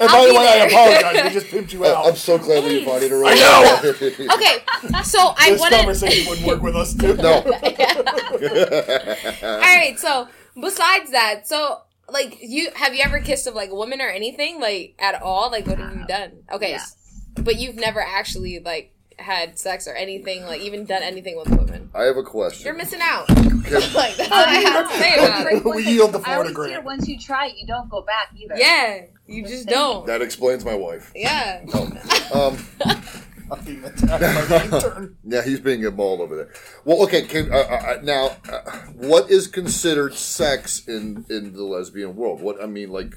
[0.00, 1.22] by I'll the be way, I apologize.
[1.24, 2.06] We just pimped you out.
[2.06, 3.24] I'm so glad we invited her.
[3.24, 3.80] I know.
[4.34, 4.64] Okay,
[5.04, 5.76] so I this wanted.
[5.76, 7.14] conversation wouldn't work with us too.
[7.14, 7.34] no.
[9.42, 10.26] All right, so
[10.60, 11.80] besides that, so
[12.10, 15.50] like you have you ever kissed of like a woman or anything like at all?
[15.50, 16.42] Like what have you done?
[16.52, 16.96] Okay, Yes.
[17.34, 21.56] but you've never actually like had sex or anything, like even done anything with a
[21.56, 21.90] woman.
[21.94, 22.64] I have a question.
[22.66, 23.26] You're missing out.
[23.26, 23.42] Can-
[23.94, 25.64] like that's what I have to say about it.
[25.74, 26.84] We yield the I always Florida hear grant.
[26.84, 28.54] once you try it, you don't go back either.
[28.56, 30.06] Yeah, you just don't.
[30.06, 31.10] that explains my wife.
[31.14, 31.64] Yeah.
[32.32, 32.58] Um,
[33.64, 35.16] Being attacked by the intern.
[35.24, 36.52] yeah, he's being mauled over there.
[36.84, 37.22] Well, okay.
[37.22, 42.40] Can, uh, uh, now, uh, what is considered sex in in the lesbian world?
[42.40, 43.14] What I mean, like,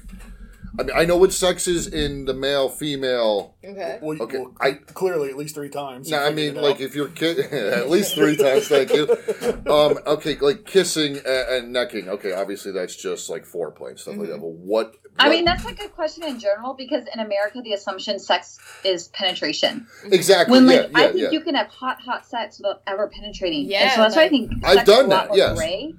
[0.78, 3.56] I mean, I know what sex is in the male female.
[3.62, 3.98] Okay.
[4.00, 6.08] Well, Okay, well, I- clearly at least three times.
[6.10, 8.68] No, I mean, like if you're ki- at least three times.
[8.68, 9.16] Thank you.
[9.72, 12.08] Um, okay, like kissing and, and necking.
[12.08, 14.40] Okay, obviously that's just like foreplay and stuff like that.
[14.40, 14.94] But what?
[15.18, 19.08] I mean, that's a good question in general because in America, the assumption sex is
[19.08, 19.86] penetration.
[20.10, 20.52] exactly.
[20.52, 21.30] When like yeah, I think yeah.
[21.30, 23.66] you can have hot, hot sex without ever penetrating.
[23.66, 25.28] Yeah, and so that's why I like- think I've sex is done a lot that,
[25.28, 25.56] more yes.
[25.56, 25.94] gray.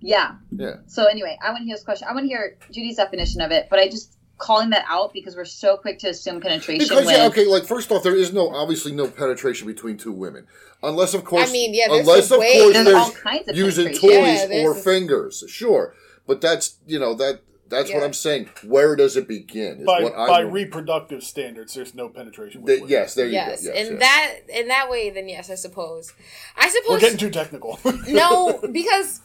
[0.00, 0.32] Yeah.
[0.52, 0.74] Yeah.
[0.86, 2.06] So anyway, I want to hear this question.
[2.08, 5.34] I want to hear Judy's definition of it, but I just calling that out because
[5.36, 6.78] we're so quick to assume penetration.
[6.84, 10.12] Because when, yeah, okay, like first off, there is no obviously no penetration between two
[10.12, 10.46] women,
[10.82, 13.56] unless of course, I mean, yeah, unless of way- course there's, there's all kinds of
[13.56, 14.02] using toys
[14.50, 15.94] Yeah, or a- fingers, sure,
[16.26, 18.48] but that's you know that that's what I'm saying.
[18.62, 19.80] Where does it begin?
[19.80, 22.62] Is by, what by I'm, reproductive standards, there's no penetration.
[22.62, 22.92] With Th- women.
[22.92, 23.72] yes, there you Yes, go.
[23.74, 24.00] Yes, in yes.
[24.00, 26.12] that in that way, then yes, I suppose.
[26.56, 27.80] I suppose We're getting too technical.
[28.06, 29.20] no, because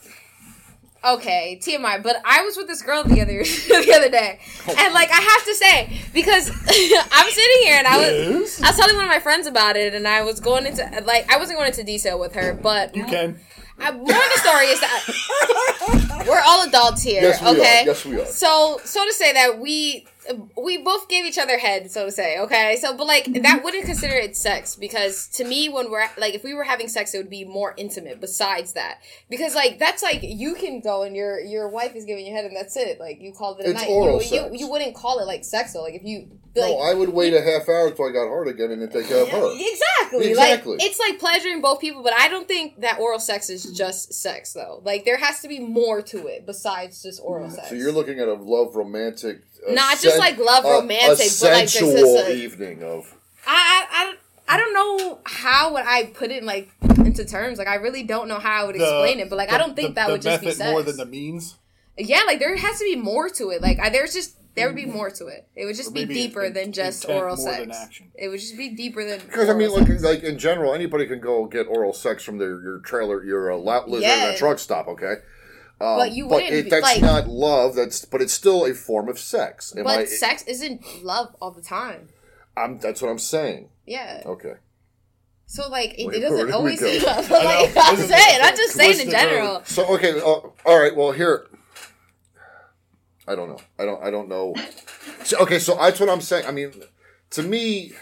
[1.04, 2.04] okay, TMI.
[2.04, 4.76] But I was with this girl the other the other day, oh.
[4.78, 6.50] and like I have to say because
[7.12, 8.62] I'm sitting here and I was Yes.
[8.62, 11.32] I was telling one of my friends about it, and I was going into like
[11.32, 13.40] I wasn't going into detail with her, but You can.
[13.80, 17.24] I, more of the story is that we're all adults here.
[17.24, 17.82] Yes, we okay.
[17.82, 17.86] are.
[17.86, 18.26] Yes, we are.
[18.26, 20.06] So, so to say that we
[20.58, 22.40] we both gave each other head, so to say.
[22.40, 22.78] Okay.
[22.80, 23.42] So, but like mm-hmm.
[23.44, 26.88] that wouldn't consider it sex because to me, when we're like, if we were having
[26.88, 28.20] sex, it would be more intimate.
[28.20, 32.26] Besides that, because like that's like you can go and your your wife is giving
[32.26, 33.00] you head and that's it.
[33.00, 33.90] Like you called it a It's night.
[33.90, 34.50] oral you, sex.
[34.52, 35.84] you you wouldn't call it like sex though.
[35.84, 38.72] Like if you No, I would wait a half hour until I got hard again
[38.72, 39.52] and then take care of her.
[39.54, 39.82] Exactly.
[40.32, 40.78] Exactly.
[40.78, 44.14] Like it's like pleasuring both people, but I don't think that oral sex is just
[44.14, 44.82] sex though.
[44.84, 47.56] Like there has to be more to it besides just oral mm-hmm.
[47.56, 47.70] sex.
[47.70, 51.52] So you're looking at a love romantic, a Not just like love romantic, a but
[51.52, 53.14] like just sensual as a- evening of.
[53.46, 54.16] I, I
[54.50, 57.58] I I don't know how would I put it like into terms.
[57.58, 59.76] Like I really don't know how I would The- explain it, but like I don't
[59.76, 60.70] think the- that the would just be sex.
[60.72, 61.56] more than the means.
[61.98, 63.62] yeah, like there has to be more to it.
[63.62, 65.48] Like I, there's just there would be more to it.
[65.56, 67.60] It would just Or be deeper in- than just intent oral more sex.
[67.60, 68.12] than action.
[68.16, 70.04] It would just be deeper than Because I mean, like, sex.
[70.04, 73.56] like in general, anybody can go get oral sex from their your trailer, your uh,
[73.56, 74.30] lap lizard at Yeah.
[74.32, 74.90] a truck stop.
[74.90, 75.14] Okay,
[75.82, 77.76] um, But you wouldn't it, that's like- not love.
[77.76, 79.74] That's but it's still a form of sex.
[79.76, 82.10] Am but I, sex isn't love all the time.
[82.56, 83.70] I'm, that's what I'm saying.
[83.86, 84.24] Yeah.
[84.26, 84.54] Okay.
[85.46, 86.80] So like it, Wait, it doesn't always.
[86.80, 86.88] go?
[87.04, 87.62] but, I know.
[87.64, 89.54] like I'm This is saying, a I'm just saying in general.
[89.56, 89.68] road.
[89.68, 90.96] So okay, uh, all right.
[90.96, 91.48] Well, here,
[93.28, 93.60] I don't know.
[93.80, 94.04] I don't.
[94.04, 94.56] I don't know.
[95.24, 96.46] So, okay, so that's what I'm saying.
[96.48, 96.72] I mean,
[97.32, 97.94] to me,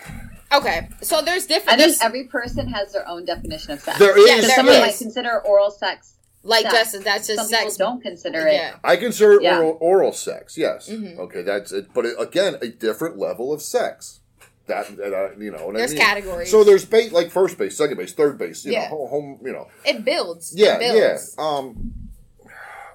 [0.52, 1.80] Okay, so there's I different.
[1.82, 4.00] think every person has their own definition of sex.
[4.00, 4.48] there Yeah, is.
[4.48, 4.82] there Someone is.
[4.82, 6.16] might consider oral sex.
[6.50, 6.92] Like sex.
[6.92, 7.78] that's that's just Some sex.
[7.78, 8.54] people don't consider it.
[8.54, 8.76] Yeah.
[8.84, 9.60] I consider it Yeah.
[9.60, 10.58] oral, oral sex.
[10.58, 10.90] Yes.
[10.90, 11.18] Mhm.
[11.20, 11.94] Okay, that's it.
[11.94, 14.20] But it, again, a different level of sex.
[14.68, 15.66] That, that uh, you know.
[15.68, 16.04] What There's I mean?
[16.04, 16.52] categories.
[16.52, 18.64] So there's base like first base, second base, third base.
[18.66, 18.90] You Yeah.
[18.90, 19.40] know, home, home.
[19.44, 19.68] You know.
[19.86, 20.54] It builds.
[20.56, 21.36] Yeah, it builds.
[21.38, 21.44] yeah.
[21.44, 21.94] Um,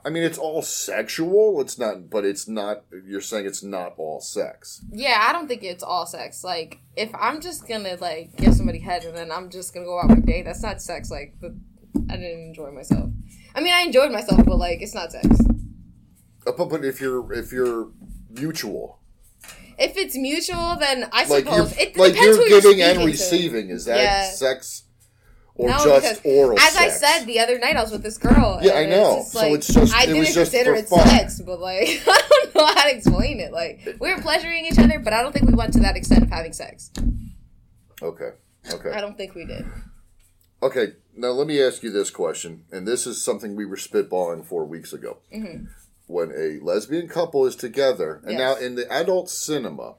[0.07, 1.61] I mean, it's all sexual.
[1.62, 2.84] It's not, but it's not.
[3.07, 4.82] You're saying it's not all sex.
[4.92, 6.44] Yeah, I don't think it's all sex.
[6.44, 9.98] Like, if I'm just gonna like give somebody head and then I'm just gonna go
[9.98, 11.11] out my day, that's not sex.
[11.11, 11.57] Like, the,
[12.11, 13.09] I didn't enjoy myself.
[13.55, 15.26] I mean, I enjoyed myself, but like, it's not sex.
[16.46, 17.90] Uh, But, but if you're if you're
[18.30, 18.98] mutual,
[19.78, 23.00] If it's mutual, then I like suppose it like depends you're giving you're and speaking
[23.00, 23.05] to.
[23.07, 24.30] receiving, is that Yeah.
[24.30, 24.82] sex
[25.55, 26.59] or No, just oral?
[26.59, 28.59] As I said the other night, I was with this girl.
[28.62, 29.18] Yeah, I know.
[29.18, 31.07] It's just, So like, it's just- I it didn't consider it fun.
[31.09, 33.52] sex, but like I don't know how to explain it.
[33.52, 36.22] Like we were pleasuring each other, but I don't think we went to that extent
[36.24, 36.90] of having sex.
[38.02, 38.30] Okay,
[38.70, 38.90] okay.
[38.90, 39.64] I don't think we did.
[40.62, 40.86] Okay,
[41.16, 44.64] now let me ask you this question, and this is something we were spitballing four
[44.64, 45.18] weeks ago.
[45.34, 45.68] Mhm.
[46.06, 49.96] When a lesbian couple is together, and now in the adult cinema,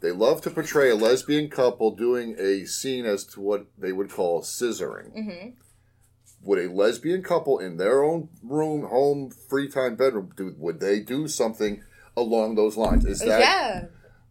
[0.00, 4.10] they love to portray a lesbian couple doing a scene as to what they would
[4.10, 5.12] call scissoring.
[5.12, 5.48] hmm
[6.42, 11.00] Would a lesbian couple in their own room, home, free time bedroom, do would they
[11.00, 11.82] do something
[12.16, 13.06] along those lines?
[13.06, 13.84] Is that yeah.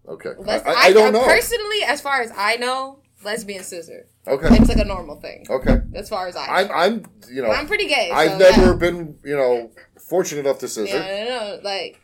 [0.07, 0.33] okay?
[0.47, 1.23] I, I, I don't know.
[1.23, 4.07] Personally, as far as I know, lesbian scissor.
[4.28, 5.45] Okay, It's like a normal thing.
[5.49, 5.82] okay.
[5.93, 6.71] As far as I I'm.
[6.71, 8.09] I'm, you know, I'm pretty gay.
[8.11, 9.71] I've so, never been, you know,
[10.07, 10.97] fortunate enough to scissor.
[10.97, 11.99] Yeah, no, no, like.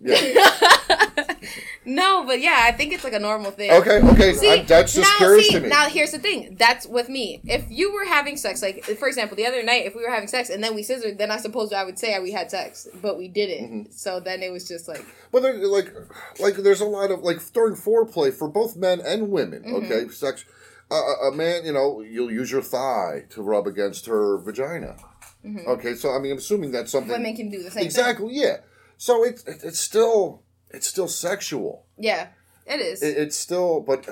[0.00, 1.34] Yeah.
[1.84, 3.70] no, but yeah, I think it's like a normal thing.
[3.70, 4.34] Okay, okay.
[4.34, 5.68] See, I'm, that's just now, curious see, to me.
[5.68, 6.56] Now, here's the thing.
[6.58, 7.40] That's with me.
[7.44, 10.28] If you were having sex, like for example, the other night, if we were having
[10.28, 13.16] sex and then we scissored, then I suppose I would say we had sex, but
[13.16, 13.64] we didn't.
[13.66, 13.92] Mm-hmm.
[13.92, 15.94] So then it was just like, but there, like,
[16.38, 19.62] like there's a lot of like during foreplay for both men and women.
[19.62, 19.74] Mm-hmm.
[19.92, 20.44] Okay, sex.
[20.90, 24.96] Uh, a- a man, you know, you'll use your thigh to rub against her vagina.
[25.66, 27.10] Okay, so I mean, I'm assuming that's something.
[27.10, 27.22] Mm-hmm.
[27.22, 27.84] women can do the same.
[27.84, 28.34] exactly.
[28.34, 28.58] Yeah.
[28.98, 31.84] So it's it, it's still it's still sexual.
[31.98, 32.28] Yeah,
[32.66, 33.02] it is.
[33.02, 34.08] It, it's still, but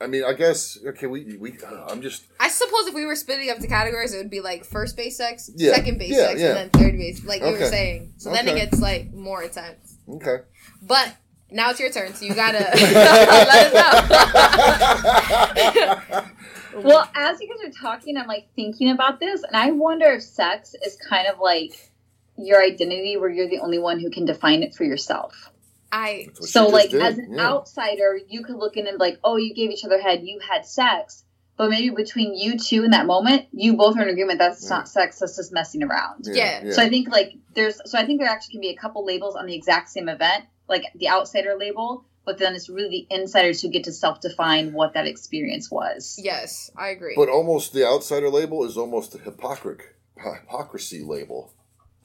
[0.00, 1.06] I mean, I guess okay.
[1.06, 4.18] We we uh, I'm just I suppose if we were splitting up the categories, it
[4.18, 6.46] would be like first base sex, Yeah, second base yeah, sex, yeah.
[6.48, 8.14] and then third base, like you were saying.
[8.16, 9.96] So then it gets like more intense.
[10.08, 10.38] okay.
[10.82, 11.16] But
[11.50, 14.10] now it's your turn, so you gotta let us
[16.10, 16.22] know.
[16.72, 20.22] Well, as you guys are talking, I'm like thinking about this, and I wonder if
[20.22, 21.90] sex is kind of like
[22.38, 25.50] your identity, where you're the only one who can define it for yourself.
[25.92, 27.46] I That's what she so, like, did, as an yeah.
[27.46, 30.38] outsider, you could look in and be like, oh, you gave each other head, you
[30.40, 31.24] had sex,
[31.56, 34.76] but maybe between you two in that moment, you both are in agreement that's Yeah.
[34.76, 36.26] not sex, that's just messing around.
[36.26, 36.70] Yeah.
[36.70, 39.34] So I think like there's so I think there actually can be a couple labels
[39.36, 43.60] on the exact same event, like the outsider label, but then it's really the insiders
[43.60, 46.18] who get to self-define what that experience was.
[46.22, 47.14] yes, I agree.
[47.16, 49.80] But almost the outsider label is almost a hypocrite
[50.16, 51.52] hypocrisy label.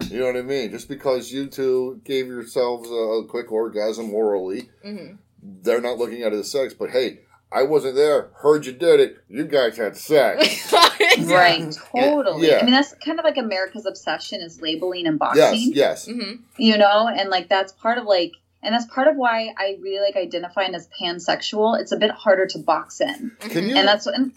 [0.10, 0.72] You know what I mean?
[0.72, 5.14] Just because you two gave yourselves a quick orgasm orally, hmm
[5.62, 6.74] they're not looking at it as sex.
[6.74, 7.20] But hey,
[7.52, 8.30] I wasn't there.
[8.42, 9.18] Heard you did it.
[9.30, 10.74] You guys had sex.
[11.28, 12.48] Right, totally.
[12.50, 12.58] Yeah.
[12.60, 15.72] I mean, that's kind of like America's obsession is labeling and yes, boxing.
[15.74, 16.06] yes.
[16.08, 19.78] hmm You know, and like that's part of like, And that's part of why I
[19.82, 21.80] really like identifying as pansexual.
[21.80, 23.32] It's a bit harder to box in.
[23.40, 23.78] Can you?
[23.78, 24.34] And that's what, and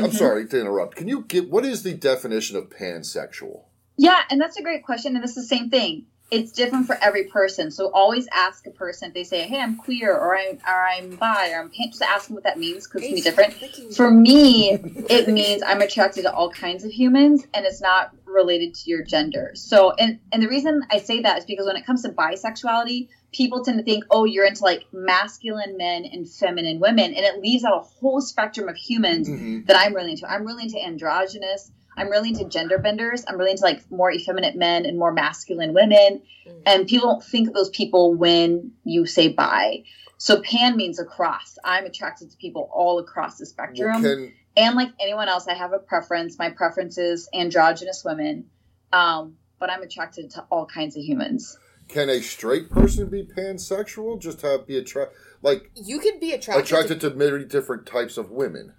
[0.00, 0.94] I'm sorry to interrupt.
[0.96, 3.62] Can you give what is the definition of pansexual?
[3.96, 5.14] Yeah, and that's a great question.
[5.16, 6.06] And it's the same thing.
[6.30, 7.70] It's different for every person.
[7.70, 11.16] So always ask a person if they say, "Hey, I'm queer," or "I'm or I'm
[11.16, 13.20] bi," or "I'm pan," just ask them what that means because it's gonna be
[13.52, 13.94] different.
[13.94, 14.70] For me,
[15.10, 19.02] it means I'm attracted to all kinds of humans, and it's not related to your
[19.04, 19.52] gender.
[19.54, 23.08] So, and and the reason I say that is because when it comes to bisexuality,
[23.30, 27.40] people tend to think, "Oh, you're into like masculine men and feminine women," and it
[27.40, 29.66] leaves out a whole spectrum of humans Mhm.
[29.66, 30.28] that I'm really into.
[30.28, 31.70] I'm really into androgynous.
[31.96, 33.24] I'm really into gender benders.
[33.26, 36.22] I'm really into like more effeminate men and more masculine women.
[36.46, 36.62] Mm.
[36.66, 39.84] And people don't think of those people when you say bi.
[40.18, 41.58] So pan means across.
[41.64, 44.02] I'm attracted to people all across the spectrum.
[44.02, 46.38] can and like anyone else, I have a preference.
[46.38, 48.46] My preference is androgynous women.
[48.92, 51.58] Um, but I'm attracted to all kinds of humans.
[51.88, 54.20] can a straight person be pansexual?
[54.20, 58.30] Just have be attracted like You could be attracted, attracted to many different types of
[58.30, 58.74] women.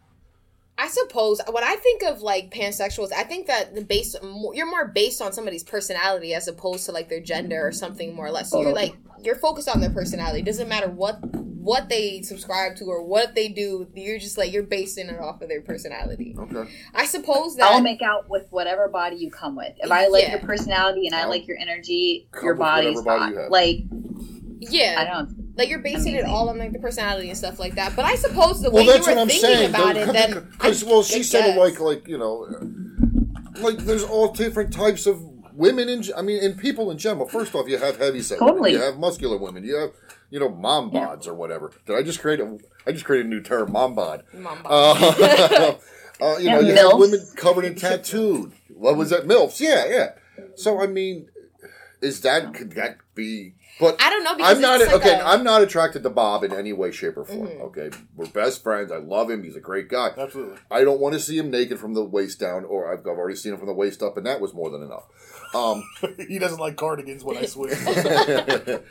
[0.78, 4.16] I suppose when I think of like pansexuals, I think that the base
[4.54, 8.28] you're more based on somebody's personality as opposed to like their gender or something more
[8.28, 8.52] or less.
[8.52, 10.40] So you're like you're focused on their personality.
[10.40, 13.88] It doesn't matter what what they subscribe to or what they do.
[13.96, 16.36] You're just like you're basing it off of their personality.
[16.38, 16.70] Okay.
[16.94, 19.74] I suppose that I'll make out with whatever body you come with.
[19.78, 20.32] If I like Yeah.
[20.32, 23.44] your personality and I like your energy, come your body's body hot.
[23.44, 23.50] you.
[23.50, 23.78] Like
[24.60, 25.45] yeah, I don't.
[25.58, 27.96] Like you're basing it all on like the personality and stuff like that.
[27.96, 29.70] But I suppose the Well, way you that's were thinking saying.
[29.70, 32.48] about it, then Because well, she I said it like like you know,
[33.62, 35.22] like there's all different types of
[35.54, 36.04] women in.
[36.18, 37.28] I mean, in people in general.
[37.28, 38.60] First off, you have heavy set Totally.
[38.60, 38.74] women.
[38.74, 39.64] You have muscular women.
[39.64, 39.92] You have
[40.30, 41.72] you know mom bods or whatever.
[41.86, 42.58] Did I just create a?
[42.86, 44.24] I just created a new term, mom bod.
[44.34, 44.68] Mamba.
[44.70, 44.94] Uh,
[46.22, 48.52] uh, you know, Yeah, you have women covered in tattooed.
[48.70, 49.26] What was that?
[49.26, 49.60] Milfs.
[49.60, 50.10] Yeah, yeah.
[50.56, 51.30] So I mean,
[52.02, 53.54] is that could that be?
[53.80, 55.20] But I don't know because I'm not it's like okay.
[55.20, 57.48] a- I'm not attracted to Bob in any way, shape, or form.
[57.48, 57.62] Mhm.
[57.62, 58.92] Okay, we're best friends.
[58.92, 59.44] I love him.
[59.44, 60.12] He's a great guy.
[60.18, 60.58] Absolutely.
[60.72, 63.36] I don't want to see him naked from the waist down, or I've, I've already
[63.36, 65.04] seen him from the waist up, and that was more than enough.
[65.54, 65.84] Um,
[66.28, 67.76] he doesn't like cardigans when I swear.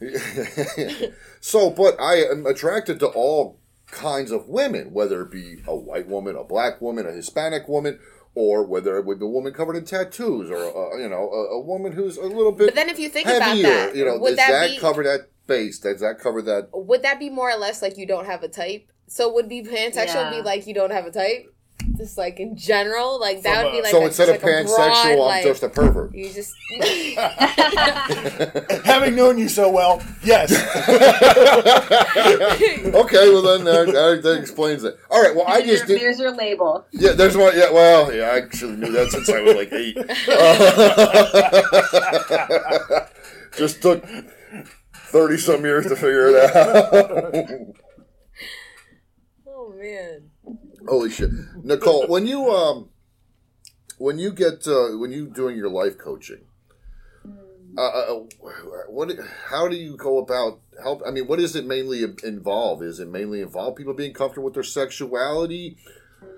[1.40, 3.58] so, but I am attracted to all
[3.90, 7.98] kinds of women, whether it be a white woman, a black woman, a Hispanic woman,
[8.38, 11.56] or whether it would be a woman covered in tattoos, or a, you know, a,
[11.56, 13.42] a woman who's a little bit But then if you think heavier.
[13.42, 15.80] about that, you know, would does that, that, be cover that base?
[15.80, 16.68] Does that cover that?
[16.72, 18.92] would that be more or less like you don't have a type?
[19.08, 20.30] So would be pansexual Yeah.
[20.30, 21.52] be like you don't have a type?
[21.98, 24.44] Just like in general, like that From would be like so a- instead of just
[24.44, 26.14] like a broad, pansexual, I'm like, just a pervert.
[26.14, 26.54] you just
[28.86, 30.52] Having known you so well, yes.
[32.94, 34.96] okay, well then that, that, that explains it.
[35.10, 36.00] All right, well I just your, did.
[36.00, 36.86] there's your label.
[36.92, 37.52] Yeah, there's one.
[37.56, 39.96] Yeah, well, yeah, I actually knew that since I was like eight.
[42.68, 43.06] Uh,
[43.56, 44.04] just took
[44.94, 47.34] thirty some years to figure it out.
[49.48, 50.27] Oh man.
[50.88, 51.30] Holy shit,
[51.62, 52.06] Nicole!
[52.06, 52.88] When you um,
[53.98, 56.46] when you get uh, when you doing your life coaching,
[57.76, 58.14] uh, uh,
[58.88, 59.12] what?
[59.50, 61.02] How do you go about help?
[61.06, 62.82] I mean, what does it mainly involve?
[62.82, 65.76] Is it mainly involve people being comfortable with their sexuality?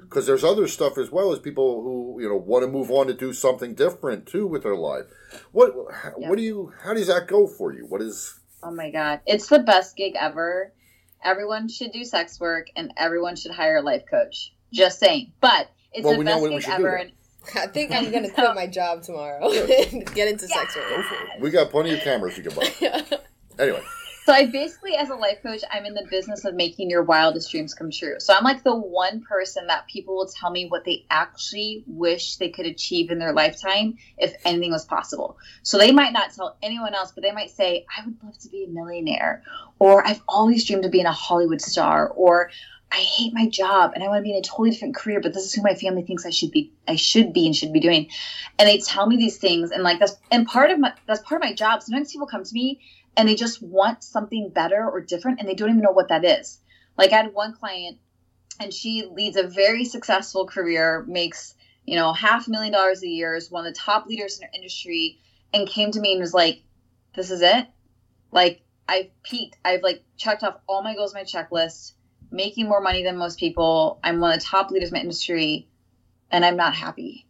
[0.03, 3.07] Because there's other stuff as well as people who you know want to move on
[3.07, 5.05] to do something different too with their life.
[5.53, 5.73] What?
[6.17, 6.73] What do you?
[6.83, 7.87] How does that go for you?
[7.87, 8.41] What is?
[8.65, 10.73] Oh my god, it's the best gig ever.
[11.23, 14.53] Everyone should do sex work, and everyone should hire a life coach.
[14.73, 16.95] Just saying, but it's Well, the best when we gig should do ever.
[16.97, 17.13] And
[17.55, 19.51] I think I'm gonna quit my job tomorrow
[19.93, 21.05] and get into sex work.
[21.41, 23.05] We got plenty of cameras you can buy.
[23.59, 23.83] Anyway,
[24.31, 27.51] So I basically, as a life coach, I'm in the business of making your wildest
[27.51, 28.21] dreams come true.
[28.21, 32.37] So I'm like the one person that people will tell me what they actually wish
[32.37, 35.37] they could achieve in their lifetime if anything was possible.
[35.65, 38.49] So they might not tell anyone else, but they might say, I would love to
[38.49, 39.43] be a millionaire,
[39.81, 42.53] or I've always dreamed of being a Hollywood star, or
[42.93, 45.33] I hate my job and I want to be in a totally different career, but
[45.33, 47.79] this is who my family thinks I should be I should be and should be
[47.79, 48.09] doing.
[48.59, 51.41] And they tell me these things and like that's and part of my that's part
[51.41, 51.83] of my job.
[51.83, 52.81] Sometimes people come to me
[53.17, 56.25] and they just want something better or different and they don't even know what that
[56.25, 56.61] is.
[56.97, 57.99] Like I had one client
[58.61, 61.55] and she leads a very successful career, makes,
[61.87, 64.47] you know, half a million dollars a year, is one of the top leaders in
[64.47, 65.19] her industry,
[65.53, 66.63] and came to me and was like,
[67.15, 67.67] This is it?
[68.31, 69.57] Like I've peaked.
[69.65, 71.93] I've like checked off all my goals my checklist,
[72.31, 73.99] making more money than most people.
[74.05, 75.69] I'm one of the top leaders in my industry,
[76.31, 77.27] and I'm not happy.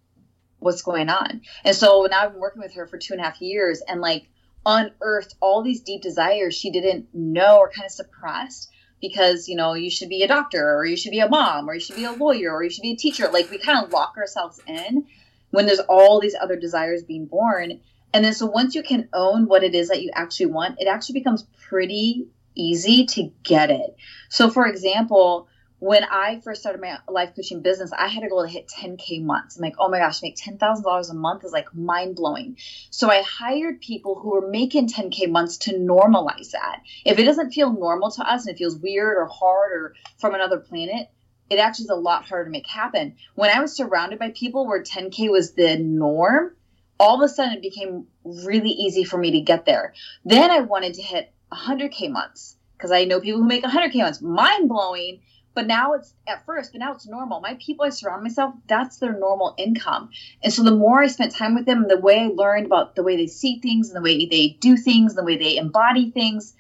[0.59, 1.43] What's going on?
[1.65, 4.01] And so now I've been working with her for two and a half years and
[4.01, 4.29] like
[4.67, 9.75] unearthed all these deep desires she didn't know or kind of suppressed because you know
[9.75, 12.05] you should be a doctor or you should be a mom or you should be
[12.05, 15.07] a lawyer or you should be a teacher like we kind of lock ourselves in
[15.51, 17.81] when there's all these other desires being born
[18.13, 20.89] And then so once you can own what it is that you actually want, it
[20.89, 23.97] actually becomes pretty easy to get it.
[24.29, 25.49] So for example,
[25.81, 29.23] when I first started my life coaching business, I had a goal to hit 10K
[29.23, 29.57] months.
[29.57, 32.59] I'm like, oh my gosh, make $10,000 a month is like mind blowing.
[32.91, 36.83] So I hired people who were making 10K months to normalize that.
[37.07, 40.35] If it doesn't feel normal to us and it feels weird or hard or from
[40.35, 41.09] another planet,
[41.49, 43.17] it actually is a lot harder to make happen.
[43.35, 46.55] When I was surrounded by people where 10K was the norm,
[46.99, 49.95] all of a sudden it became really easy for me to get there.
[50.27, 54.21] Then I wanted to hit 100K months because I know people who make 100K months.
[54.21, 55.21] Mind blowing
[55.55, 57.41] but now it's at first, but now it's normal.
[57.41, 60.11] My people I surround myself, that's their normal income.
[60.43, 63.03] And so the more I spent time with them, the way I learned about the
[63.03, 66.55] way they see things and the way they do things, the way they embody things,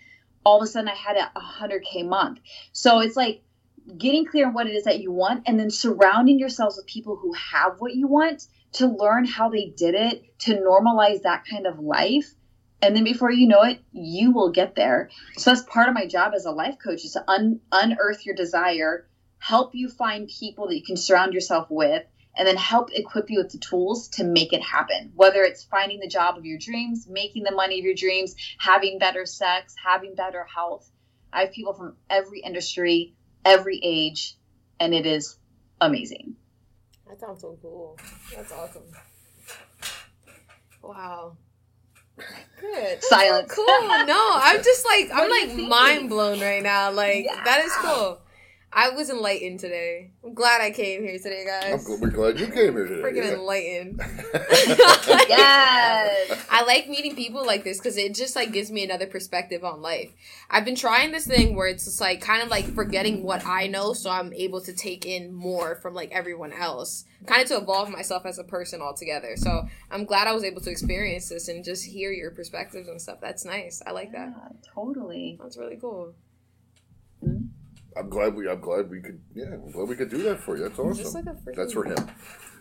[0.44, 2.40] all of a sudden I had a 100K month.
[2.72, 3.42] So it's like
[3.96, 7.16] getting clear on what it is that you want and then surrounding yourselves with people
[7.16, 11.66] who have what you want to learn how they did it, to normalize that kind
[11.66, 12.34] of life
[12.82, 16.06] and then before you know it you will get there so that's part of my
[16.06, 19.06] job as a life coach is to un- unearth your desire
[19.38, 22.04] help you find people that you can surround yourself with
[22.36, 26.00] and then help equip you with the tools to make it happen whether it's finding
[26.00, 30.14] the job of your dreams making the money of your dreams having better sex having
[30.14, 30.90] better health
[31.32, 33.14] i have people from every industry
[33.44, 34.36] every age
[34.78, 35.38] and it is
[35.80, 36.36] amazing
[37.08, 37.98] That sounds so cool.
[38.34, 38.84] That's awesome.
[40.80, 41.36] Wow.
[42.60, 43.02] Good.
[43.02, 43.52] Silence.
[43.52, 43.66] Cool.
[43.66, 46.90] No, I'm just like I'm like mind blown right now.
[46.90, 47.42] Like Yeah.
[47.44, 48.18] that is cool.
[48.72, 50.12] I was enlightened today.
[50.24, 51.88] I'm glad I came here today, guys.
[51.88, 53.02] I'm we're glad you came here today.
[53.02, 53.32] Freaking yeah.
[53.32, 54.00] enlightened.
[55.28, 59.64] yes I like meeting people like this because it just like gives me another perspective
[59.64, 60.12] on life.
[60.48, 63.66] I've been trying this thing where it's just like kind of like forgetting what I
[63.66, 67.56] know, so I'm able to take in more from like everyone else, kind of to
[67.56, 69.36] evolve myself as a person altogether.
[69.36, 73.00] So I'm glad I was able to experience this and just hear your perspectives and
[73.00, 73.18] stuff.
[73.20, 73.82] That's nice.
[73.84, 74.32] I like that.
[74.74, 76.14] totally That's really cool.
[77.96, 78.48] I'm glad we.
[78.48, 79.20] I'm glad we could.
[79.34, 80.62] Yeah, I'm glad we could do that for you.
[80.64, 81.02] That's awesome.
[81.02, 81.96] Just like a That's for him.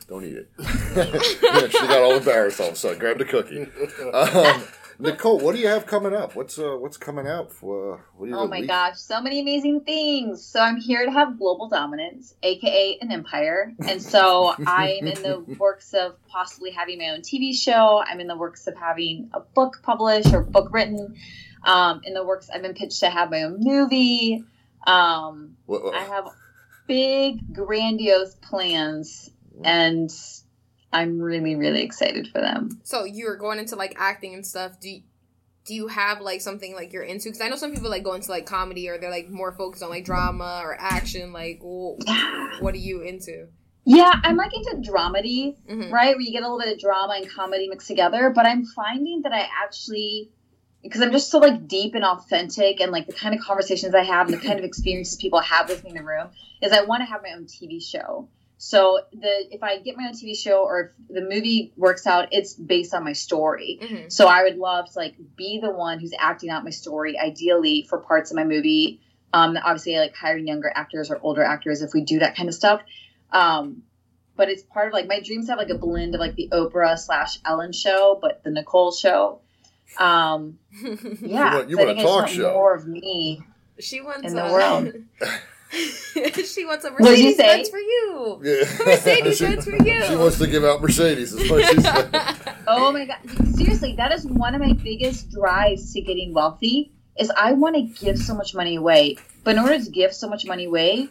[0.08, 0.50] Don't eat it.
[0.58, 2.98] yeah, she got all embarrassed all of a sudden.
[3.00, 3.68] Grab the cookie.
[4.12, 4.64] Um,
[5.02, 6.36] Nicole, what do you have coming up?
[6.36, 7.54] What's uh, what's coming out?
[7.54, 8.68] For, uh, what do you Oh my release?
[8.70, 10.44] gosh, so many amazing things.
[10.44, 13.72] So I'm here to have global dominance, aka an empire.
[13.88, 18.04] And so I'm in the works of possibly having my own TV show.
[18.06, 21.16] I'm in the works of having a book published or book written.
[21.64, 24.44] Um, in the works, I've been pitched to have my own movie.
[24.88, 26.26] Um, What- what- I have
[26.88, 29.30] big, grandiose plans,
[29.64, 30.10] and
[30.92, 32.80] I'm really, really excited for them.
[32.84, 34.80] So you're going into like acting and stuff.
[34.80, 35.02] Do you,
[35.66, 37.30] do you have like something like you're into?
[37.30, 39.84] Because I know some people like go into like comedy or they're like more focused
[39.84, 41.32] on like drama or action.
[41.32, 42.00] Like, wh-
[42.62, 43.48] what are you into?
[43.86, 45.58] Yeah, I'm like into dramedy.
[45.70, 45.92] Mhm.
[45.92, 46.16] right?
[46.16, 48.32] Where you get a little bit of drama and comedy mixed together.
[48.34, 50.32] But I'm finding that I actually,
[50.84, 54.04] because I'm just so like deep and authentic, and like the kind of conversations I
[54.04, 56.30] have and the kind of experiences people have with me in the room,
[56.62, 58.28] is I want to have my own TV show.
[58.62, 62.30] So the if I get my own TV show or if the movie works out,
[62.34, 63.80] it's based on my story.
[63.82, 64.12] Mhm.
[64.12, 67.86] So I would love to like be the one who's acting out my story, ideally
[67.90, 69.00] for parts of my movie.
[69.32, 72.50] Um, obviously, I like hiring younger actors or older actors if we do that kind
[72.50, 72.82] of stuff.
[73.32, 73.84] Um,
[74.36, 76.98] but it's part of like my dreams have like a blend of like the Oprah
[76.98, 79.42] slash Ellen show, but the Nicole show.
[79.98, 80.60] Um,
[81.22, 82.54] yeah, want- you want a think I just talk want show.
[82.54, 83.42] More of me.
[83.80, 84.94] she wants In the a, world.
[86.46, 87.56] she wants a What did you Mercedes say?
[87.58, 88.42] Benz for you.
[88.44, 88.54] Yeah.
[88.86, 90.04] Mercedes she, Benz for you.
[90.06, 91.34] She wants to give out Mercedes.
[91.34, 92.10] Is what she said.
[92.68, 93.18] Oh my god!
[93.56, 96.92] Seriously, that is one of my biggest drives to getting wealthy.
[97.18, 100.30] Is I want to give so much money away, but in order to give so
[100.30, 101.10] much money away,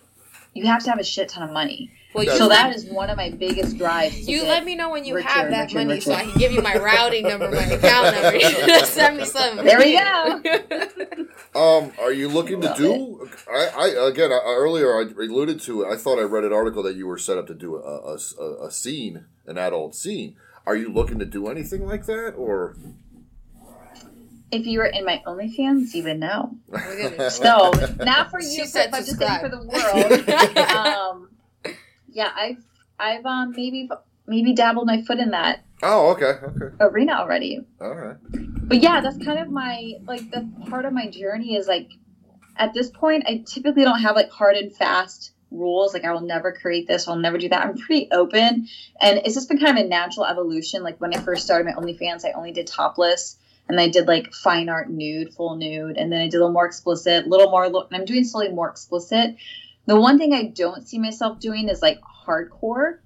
[0.54, 1.92] you have to have a shit ton of money.
[2.14, 4.28] Well, you, So So that is one of my biggest drives.
[4.28, 6.38] you let me know when you richer have that richer and money so I can
[6.38, 8.40] give you my routing number, my account number.
[8.84, 9.56] Send me some.
[9.58, 10.40] There we go.
[11.54, 13.28] Um, are you looking to do?
[13.50, 15.88] I, I again I, earlier I alluded to it.
[15.92, 18.18] I thought I read an article that you were set up to do a, a,
[18.40, 20.36] a- a scene, an adult scene.
[20.66, 22.76] Are you looking to do anything like that, or
[24.50, 26.56] If you were in my OnlyFans, you would know.
[27.30, 30.28] So not for you, said but just saying for the world.
[30.76, 31.27] um,
[32.10, 32.64] yeah, I've
[32.98, 33.88] I've um maybe
[34.26, 37.60] maybe dabbled my foot in that oh, okay, okay, arena already.
[37.80, 38.16] all right.
[38.68, 41.90] But yeah, that's kind of my like the part of my journey is like
[42.56, 46.20] at this point I typically don't have like hard and fast rules like I will
[46.20, 47.66] never create this, I'll never do that.
[47.66, 48.68] I'm pretty open
[49.00, 50.82] and it's just been kind of a natural evolution.
[50.82, 53.38] Like when I first started my OnlyFans, I only did topless
[53.68, 56.52] and I did like fine art nude, full nude, and then I did a little
[56.52, 59.36] more explicit, a little more and I'm doing slowly more explicit.
[59.88, 62.98] The one thing I don't see myself doing is like hardcore.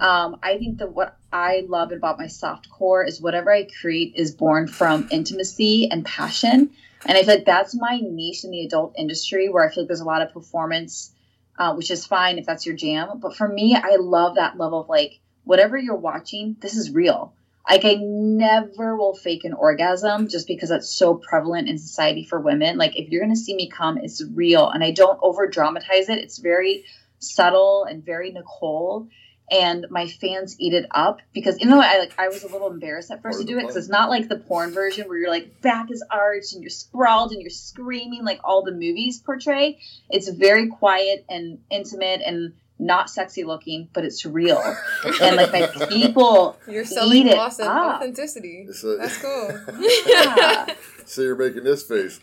[0.00, 4.14] Um, I think that what I love about my soft core is whatever I create
[4.16, 6.70] is born from intimacy and passion.
[7.04, 9.88] And I feel like that's my niche in the adult industry where I feel like
[9.88, 11.12] there's a lot of performance,
[11.58, 13.20] uh, which is fine if that's your jam.
[13.20, 17.34] But for me, I love that level of like, whatever you're watching, this is real.
[17.68, 22.40] Like, I never will fake an orgasm just because that's so prevalent in society for
[22.40, 22.78] women.
[22.78, 24.68] Like, if you're going to see me come, it's real.
[24.70, 26.18] And I don't over dramatize it.
[26.18, 26.84] It's very
[27.18, 29.08] subtle and very Nicole
[29.50, 32.70] and my fans eat it up because even though I like I was a little
[32.70, 35.30] embarrassed at first to do it because it's not like the porn version where you're
[35.30, 39.80] like back is arched and you're sprawled and you're screaming like all the movies portray.
[40.08, 44.60] It's very quiet and intimate and not sexy looking, but it's real.
[45.22, 47.96] and like my people You're eat selling it awesome up.
[47.96, 48.66] authenticity.
[48.68, 49.50] It's a- That's cool.
[50.06, 50.66] Yeah.
[51.06, 52.20] so you're making this face.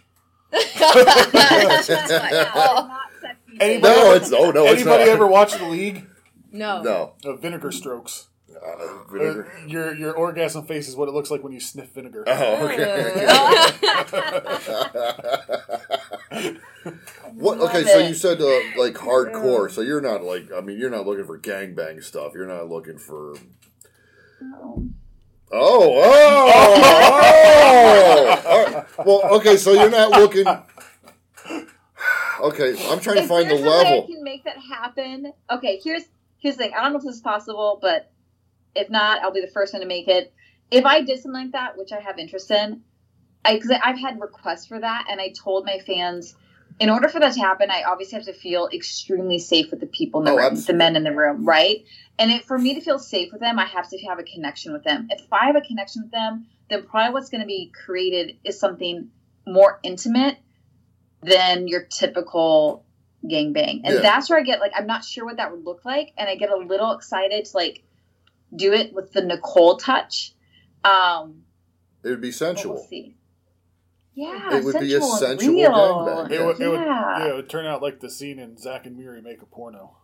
[0.52, 1.90] That's
[3.60, 5.10] Anybody No, ever- it's oh no, it's Anybody not.
[5.14, 6.06] ever watch the league?
[6.52, 6.82] no.
[6.82, 7.14] No.
[7.26, 8.28] Uh, vinegar strokes.
[8.66, 9.52] Uh, vinegar.
[9.68, 12.24] your your orgasm face is what it looks like when you sniff vinegar.
[12.28, 13.26] Oh, okay.
[17.34, 17.60] what?
[17.60, 19.70] Okay, so you said uh, like hardcore.
[19.72, 22.34] So you're not like I mean you're not looking for gangbang stuff.
[22.34, 23.36] You're not looking for
[24.42, 24.88] Oh.
[25.52, 26.52] oh oh
[27.24, 28.42] oh.
[28.48, 28.86] All right.
[29.06, 30.46] Well, okay, so you're not looking.
[32.40, 35.34] Okay, I'm trying to find the there's a way I can make that happen.
[35.50, 36.04] Okay, here's
[36.38, 36.74] here's the thing.
[36.78, 38.12] I don't know if this is possible, but
[38.78, 40.34] if not, I'll be the first one to make it.
[40.72, 42.82] If I did something like that, which I have interest in,
[43.46, 46.36] I because I've had requests for that, and I told my fans,
[46.80, 49.88] in order for that to happen, I obviously have to feel extremely safe with the
[49.88, 51.86] people in the Oh, room, the men in the room, right?
[52.20, 54.74] And it, for me to feel safe with them, I have to have a connection
[54.74, 55.08] with them.
[55.10, 58.60] If I have a connection with them, then probably what's going to be created is
[58.60, 59.10] something
[59.48, 60.38] more intimate
[61.24, 62.86] than your typical
[63.26, 63.82] gangbang.
[63.84, 64.02] And Yeah.
[64.02, 66.36] that's where I get like I'm not sure what that would look like, and I
[66.36, 67.84] get a little excited to like
[68.56, 70.34] do it with the Nicole touch.
[70.84, 71.44] Um,
[72.04, 72.88] It would be but we'll sensual.
[72.90, 73.16] see.
[74.16, 75.70] Yeah, It would be a sensual real.
[75.72, 76.32] gangbang.
[76.32, 77.20] It would, it would, Yeah.
[77.20, 79.96] yeah, it would turn out like the scene in Zach and Miri make a porno,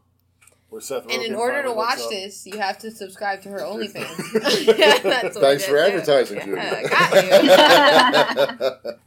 [0.70, 1.04] where Seth.
[1.12, 2.10] And in order to watch up.
[2.12, 4.68] this, you have to subscribe to her OnlyFans.
[4.78, 5.89] Yeah, Thanks for is.
[5.89, 6.89] advertising, Yeah, Judy.
[6.89, 9.00] got you.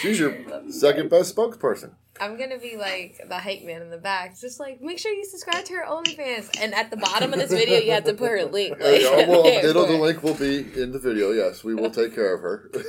[0.00, 0.34] She's your
[0.70, 1.90] second best spokesperson.
[2.20, 5.24] I'm gonna be like the hype man in the back, just like make sure you
[5.24, 6.60] subscribe to her OnlyFans.
[6.60, 8.78] And at the bottom of this video, you have to put her link.
[8.78, 11.32] Like, yeah, well, there it'll, the link will be in the video.
[11.32, 12.70] Yes, we will take care of her.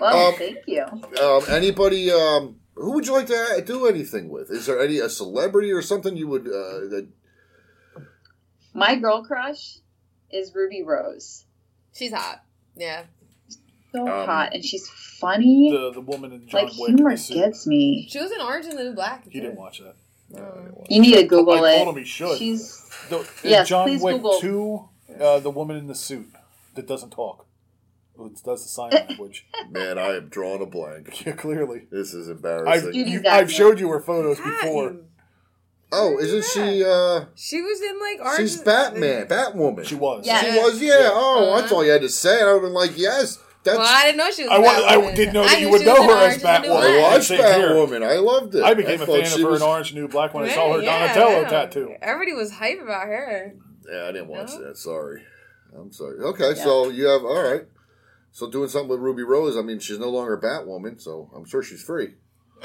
[0.00, 0.82] Well, Um, thank you.
[0.82, 2.10] um, anybody?
[2.10, 4.50] Um, who would you like to do anything with?
[4.50, 7.08] Is there any a celebrity or something you would uh, that?
[8.72, 9.76] My girl crush
[10.30, 11.44] is Ruby Rose.
[11.92, 12.42] She's hot.
[12.76, 13.04] Yeah.
[13.92, 15.70] So Um, hot, and she's funny.
[15.72, 16.88] The the woman in John like Wick.
[16.96, 17.34] humor suit.
[17.34, 18.06] gets me.
[18.08, 19.24] She was in Orange and the New Black.
[19.28, 19.94] He didn't watch that.
[20.40, 20.84] Oh.
[20.88, 21.76] You need to Google I it.
[21.84, 22.38] told him he should.
[22.38, 24.38] She's The, in Yes, John please Wick Google.
[24.40, 24.88] two,
[25.20, 26.28] uh, the woman in the suit
[26.76, 27.46] that doesn't talk,
[28.16, 29.46] who does the sign language.
[29.70, 31.22] Man, I am drawing a blank.
[31.26, 31.86] Yeah, clearly.
[31.90, 32.94] This is I've, embarrassing.
[32.94, 34.96] You, I've showed you her photos God, before.
[35.90, 36.84] oh, isn't she?
[36.84, 38.38] Uh, She was in like Orange.
[38.38, 39.84] she's Batman, Batwoman.
[39.84, 40.24] She was.
[40.24, 40.40] Yeah.
[40.42, 41.10] She was, yeah.
[41.12, 41.60] Oh, Uh-huh.
[41.60, 42.40] that's all you had to say.
[42.40, 43.78] I would have been like, yes, that's.
[43.78, 44.50] Well, I didn't know she was.
[44.52, 45.16] I wa- I Batwoman.
[45.16, 46.98] didn't know that you would know her as Orange and Batwoman.
[46.98, 48.02] I watched Batwoman.
[48.02, 48.62] I loved it.
[48.62, 50.78] I became a fan of her was- in Orange New Black when I saw her
[50.78, 51.94] Right, yeah, Donatello tattoo.
[52.00, 53.54] Everybody was hype about her.
[53.90, 54.66] Yeah, I didn't watch No?
[54.68, 54.76] that.
[54.78, 55.22] Sorry.
[55.76, 56.18] I'm sorry.
[56.18, 57.62] Okay, so you have all right.
[58.32, 59.56] So doing something with Ruby Rose.
[59.56, 62.14] I mean, she's no longer Batwoman, so I'm sure she's free.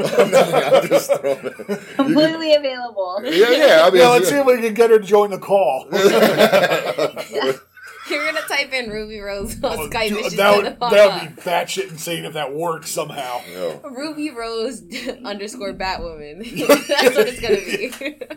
[0.00, 1.54] I'm, not- I'm just throwing it.
[1.68, 3.20] You completely available.
[3.24, 3.82] yeah, yeah.
[3.84, 5.86] I mean, Yeah, let's see if we can get her to join the call.
[8.10, 10.08] You're gonna type in Ruby Rose on oh, Skype.
[10.08, 11.22] Dude, and she's that would pop that up.
[11.22, 13.40] would be batshit insane if that worked somehow.
[13.52, 13.80] No.
[13.84, 14.82] Ruby Rose
[15.24, 16.38] underscore Batwoman.
[16.88, 18.36] That's what it's gonna be.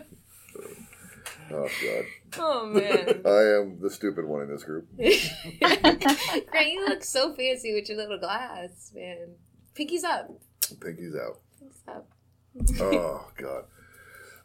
[1.50, 2.04] Oh god,
[2.38, 4.88] oh man, I am the stupid one in this group.
[4.96, 9.34] Grant, you look so fancy with your little glass, man.
[9.74, 10.30] Pinky's up.
[10.80, 11.40] Pinky's out.
[11.60, 12.08] Pinky's up.
[12.80, 13.64] Oh god.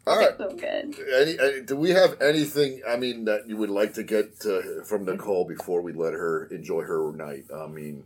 [0.08, 0.36] All right.
[0.38, 0.96] So good.
[1.16, 2.82] Any, any, do we have anything?
[2.88, 6.46] I mean, that you would like to get uh, from Nicole before we let her
[6.46, 7.46] enjoy her night?
[7.56, 8.04] I mean,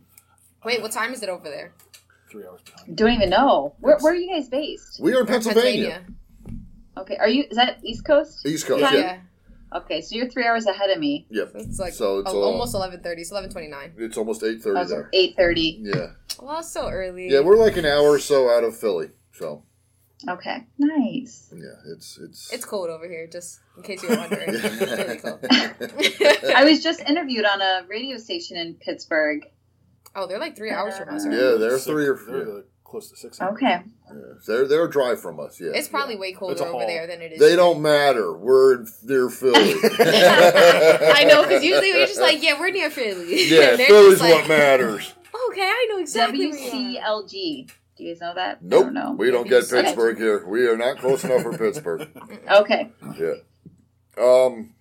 [0.64, 1.72] Wait, what time is it over there?
[2.30, 2.96] Three hours behind.
[2.96, 3.74] Don't even know.
[3.80, 4.98] Where, where are you guys based?
[5.00, 6.02] we are in Pennsylvania,
[6.96, 7.44] Okay, are you?
[7.50, 8.44] Is that East Coast?
[8.46, 8.80] East Coast.
[8.82, 8.92] Yeah.
[8.92, 9.00] Yeah.
[9.00, 9.18] yeah.
[9.78, 11.26] Okay, so you're three hours ahead of me.
[11.30, 11.52] Yep.
[11.56, 13.22] It's like So it's al- all- almost eleven thirty.
[13.22, 13.92] It's eleven twenty nine.
[13.98, 15.10] It's almost eight thirty I there.
[15.12, 15.80] eight thirty.
[15.82, 16.12] Yeah.
[16.40, 17.28] Well, so early.
[17.28, 19.10] Yeah, we're like an hour or so out of Philly.
[19.32, 19.64] So
[20.28, 21.50] Okay, nice.
[21.54, 24.48] yeah, it's it's It's cold over here, just in case you were wondering.
[24.54, 25.38] it's really cold.
[26.56, 29.44] I was just interviewed on a radio station in Pittsburgh.
[30.16, 31.26] oh, they're like three hours from us.
[31.26, 31.34] Right?
[31.36, 32.64] Yeah, they're Six- three or they're four.
[32.84, 33.40] close to six.
[33.40, 33.82] Okay.
[34.06, 34.12] Yeah.
[34.46, 35.60] They're they're dry from us.
[35.60, 36.20] Yeah, It's probably yeah.
[36.20, 36.86] way colder over haul.
[36.86, 37.40] there than it is.
[37.40, 37.56] They here.
[37.56, 38.32] don't matter.
[38.32, 39.74] We're in, they're Philly.
[39.82, 43.48] I know because usually we're just like, yeah, we're near Philly.
[43.48, 45.12] Yeah, And they're Philly's just like, what matters.
[45.50, 46.46] Okay, I know exactly.
[46.50, 47.02] where you are.
[47.22, 47.70] WCLG.
[47.96, 48.56] Do you guys know that?
[48.56, 49.12] I Nope, don't know.
[49.16, 50.44] we don't get Pittsburgh here.
[50.46, 52.08] We are not close enough for Pittsburgh.
[52.50, 52.90] Okay.
[53.18, 53.34] Yeah.
[54.18, 54.74] Um,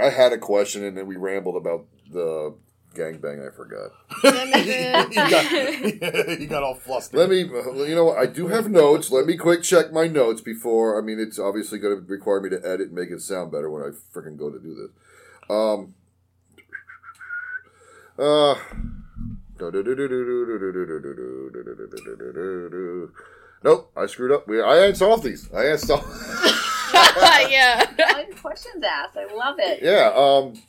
[0.00, 2.54] I had a question, and then we rambled about the
[2.94, 3.46] gangbang.
[3.46, 3.90] I forgot.
[4.24, 7.18] you, got, you got all flustered.
[7.18, 8.18] Let me, you know, what?
[8.18, 9.10] I do have notes.
[9.10, 10.98] Let me quick check my notes before.
[10.98, 13.70] I mean, it's obviously going to require me to edit and make it sound better
[13.70, 14.90] when I freaking go to do this.
[15.48, 15.94] Um.
[18.18, 18.54] Uh.
[23.64, 24.48] Nope, I screwed up.
[24.48, 25.48] We, I ain't solved these.
[25.52, 26.04] I ain't solved.
[27.48, 27.86] yeah.
[27.96, 29.16] I like questions asked.
[29.16, 29.80] I love it.
[29.82, 30.12] Yeah.
[30.14, 30.60] Um.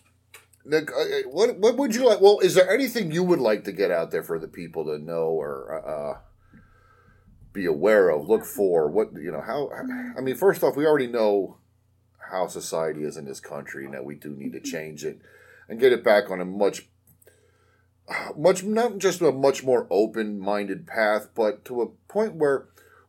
[0.66, 2.22] Nick, uh, uh, what what would you like?
[2.22, 4.98] Well, is there anything you would like to get out there for the people to
[4.98, 6.20] know or uh,
[7.52, 8.90] be aware of, look for?
[8.90, 9.42] What you know?
[9.42, 9.70] How?
[10.18, 11.58] I mean, first off, we already know
[12.32, 15.20] how society is in this country, and that we do need to change it
[15.68, 16.88] and get it back on a much,
[18.36, 22.68] much not just a much more open-minded path, but to a point where.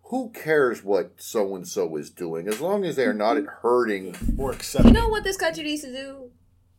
[0.08, 3.46] Who cares what so and so is doing as long as they are not mm-hmm.
[3.62, 4.94] hurting Or accepting.
[4.94, 6.30] You know what this country needs to do?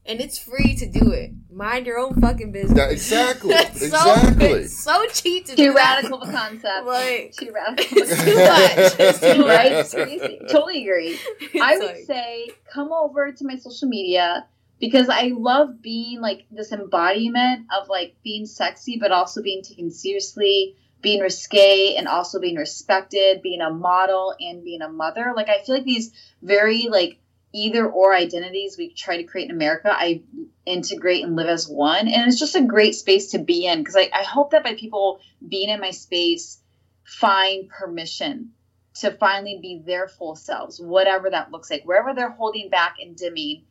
[0.05, 1.31] And it's free to do it.
[1.51, 2.77] Mind your own fucking business.
[2.77, 3.55] Yeah, exactly.
[3.55, 4.47] It's so, exactly.
[4.47, 5.97] it's so cheap to do Too that.
[6.03, 6.85] radical of a concept.
[6.85, 7.85] Like, Too radical.
[7.97, 8.99] it's too much.
[8.99, 9.71] It's too right?
[9.73, 9.85] much.
[9.87, 10.41] Seriously.
[10.51, 11.19] Totally agree.
[11.59, 14.45] I would like- say come over to my social media
[14.79, 19.89] because I love being like this embodiment of like being sexy, but also being taken
[19.89, 25.33] seriously, being risque and also being respected, being a model and being a mother.
[25.35, 26.11] Like I feel like these
[26.41, 27.19] very like
[27.53, 30.23] either or identities we try to create in America, I
[30.65, 32.07] integrate and live as one.
[32.09, 34.75] And it's just a great space to be in because I, I hope that by
[34.75, 36.59] people being in my space
[37.05, 38.51] find permission
[38.95, 43.15] to finally be their full selves, whatever that looks like, wherever they're holding back and
[43.15, 43.63] dimming,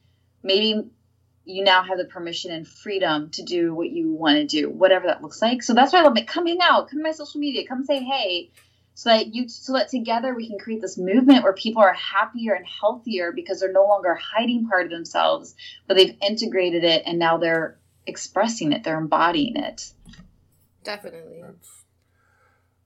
[0.44, 0.90] maybe
[1.44, 5.08] you now have the permission and freedom to do what you want to do, whatever
[5.08, 5.62] that looks like.
[5.62, 6.26] So that's why I love it.
[6.26, 8.50] Come hang out, come to my social media, come say hey,
[8.94, 12.54] so that you so that together we can create this movement where people are happier
[12.54, 15.54] and healthier because they're no longer hiding part of themselves,
[15.88, 17.76] but they've integrated it and now they're
[18.06, 19.90] expressing it, they're embodying it.
[20.84, 21.40] Definitely.
[21.42, 21.84] That's,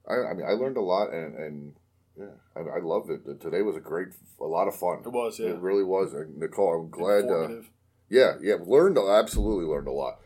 [0.07, 1.73] I, I mean, I learned a lot, and, and
[2.19, 2.25] yeah,
[2.55, 3.39] I, I loved it.
[3.39, 4.09] Today was a great,
[4.39, 4.99] a lot of fun.
[5.05, 5.49] It was, yeah.
[5.49, 6.13] It really was.
[6.13, 7.25] And Nicole, I'm glad.
[7.25, 7.61] Uh,
[8.09, 10.19] yeah, yeah, learned absolutely learned a lot.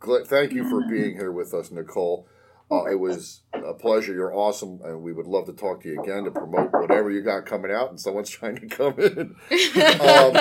[0.00, 2.26] Gl- Thank you for being here with us, Nicole.
[2.70, 4.12] Uh, it was a pleasure.
[4.12, 7.22] You're awesome, and we would love to talk to you again to promote whatever you
[7.22, 7.88] got coming out.
[7.88, 9.36] And someone's trying to come in.
[9.98, 10.36] Um,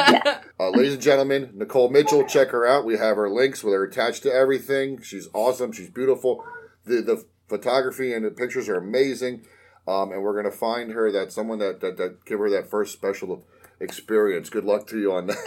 [0.59, 2.85] uh, ladies and gentlemen, Nicole Mitchell, check her out.
[2.85, 5.01] We have her links where they're attached to everything.
[5.01, 5.71] She's awesome.
[5.71, 6.43] She's beautiful.
[6.85, 9.45] The the photography and the pictures are amazing.
[9.87, 12.91] Um, and we're gonna find her that someone that, that that give her that first
[12.93, 13.43] special
[13.79, 14.49] experience.
[14.49, 15.37] Good luck to you on that.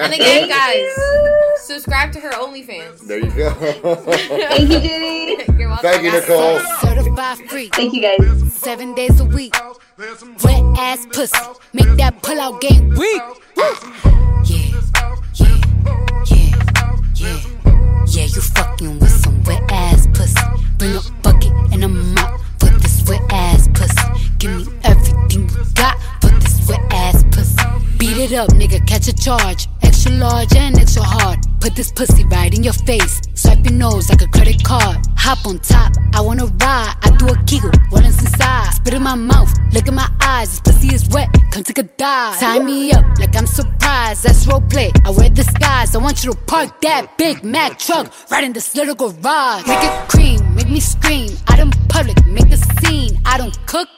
[0.00, 3.06] and again, guys, subscribe to her OnlyFans.
[3.06, 3.50] there you go.
[3.54, 5.44] Thank you, Judy.
[5.58, 5.90] You're welcome.
[5.90, 6.60] Thank you, Nicole.
[6.80, 8.52] Certified freak, Thank you guys.
[8.52, 9.54] seven days a week.
[10.44, 11.36] Wet ass pussy,
[11.72, 13.22] make that pull out game weak.
[13.56, 13.74] Yeah,
[14.44, 14.80] yeah,
[15.34, 15.60] yeah,
[17.14, 17.40] yeah.
[18.06, 20.40] Yeah, you fucking with some wet ass pussy.
[20.78, 22.17] Bring a bucket and a mop for this
[23.08, 23.94] wet ass pussy.
[24.38, 27.56] Give me everything you got for this wet ass pussy.
[27.98, 29.66] Beat it up, nigga, catch a charge.
[29.82, 31.38] Extra large and extra hard.
[31.60, 33.20] Put this pussy right in your face.
[33.34, 34.98] Swipe your nose like a credit card.
[35.16, 36.94] Hop on top, I wanna ride.
[37.02, 37.38] I do a
[37.90, 38.72] what is inside?
[38.74, 40.50] Spit in my mouth, look in my eyes.
[40.50, 42.38] This pussy is wet, come take a dive.
[42.38, 44.24] Tie me up like I'm surprised.
[44.24, 44.92] That's role play.
[45.04, 45.94] I wear disguise.
[45.94, 49.66] I want you to park that Big Mac truck right in this little garage.
[49.66, 51.30] Make it cream, make me scream.
[51.48, 52.77] Out in public, make scene.
[53.24, 53.97] I don't cook.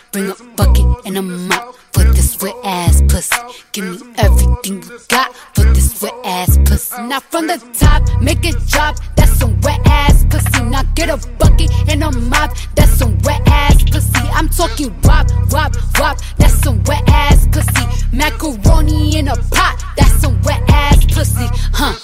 [0.11, 3.33] Bring a bucket and a mop for this wet ass pussy.
[3.71, 7.01] Give me everything you got for this wet ass pussy.
[7.03, 8.97] Now from the top, make it drop.
[9.15, 10.63] That's some wet ass pussy.
[10.65, 12.57] Now get a bucket and a mop.
[12.75, 14.27] That's some wet ass pussy.
[14.33, 16.17] I'm talking wop, wop, wop.
[16.37, 17.87] That's some wet ass pussy.
[18.11, 19.81] Macaroni in a pot.
[19.95, 21.47] That's some wet ass pussy.
[21.71, 21.95] Huh.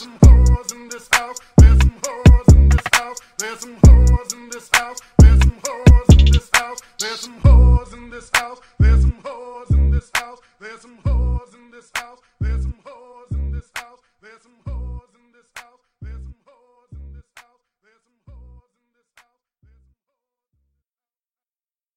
[3.37, 5.16] There's some whores in this house.
[6.31, 8.59] This house, there's some whores in this house.
[8.79, 9.47] There's some whores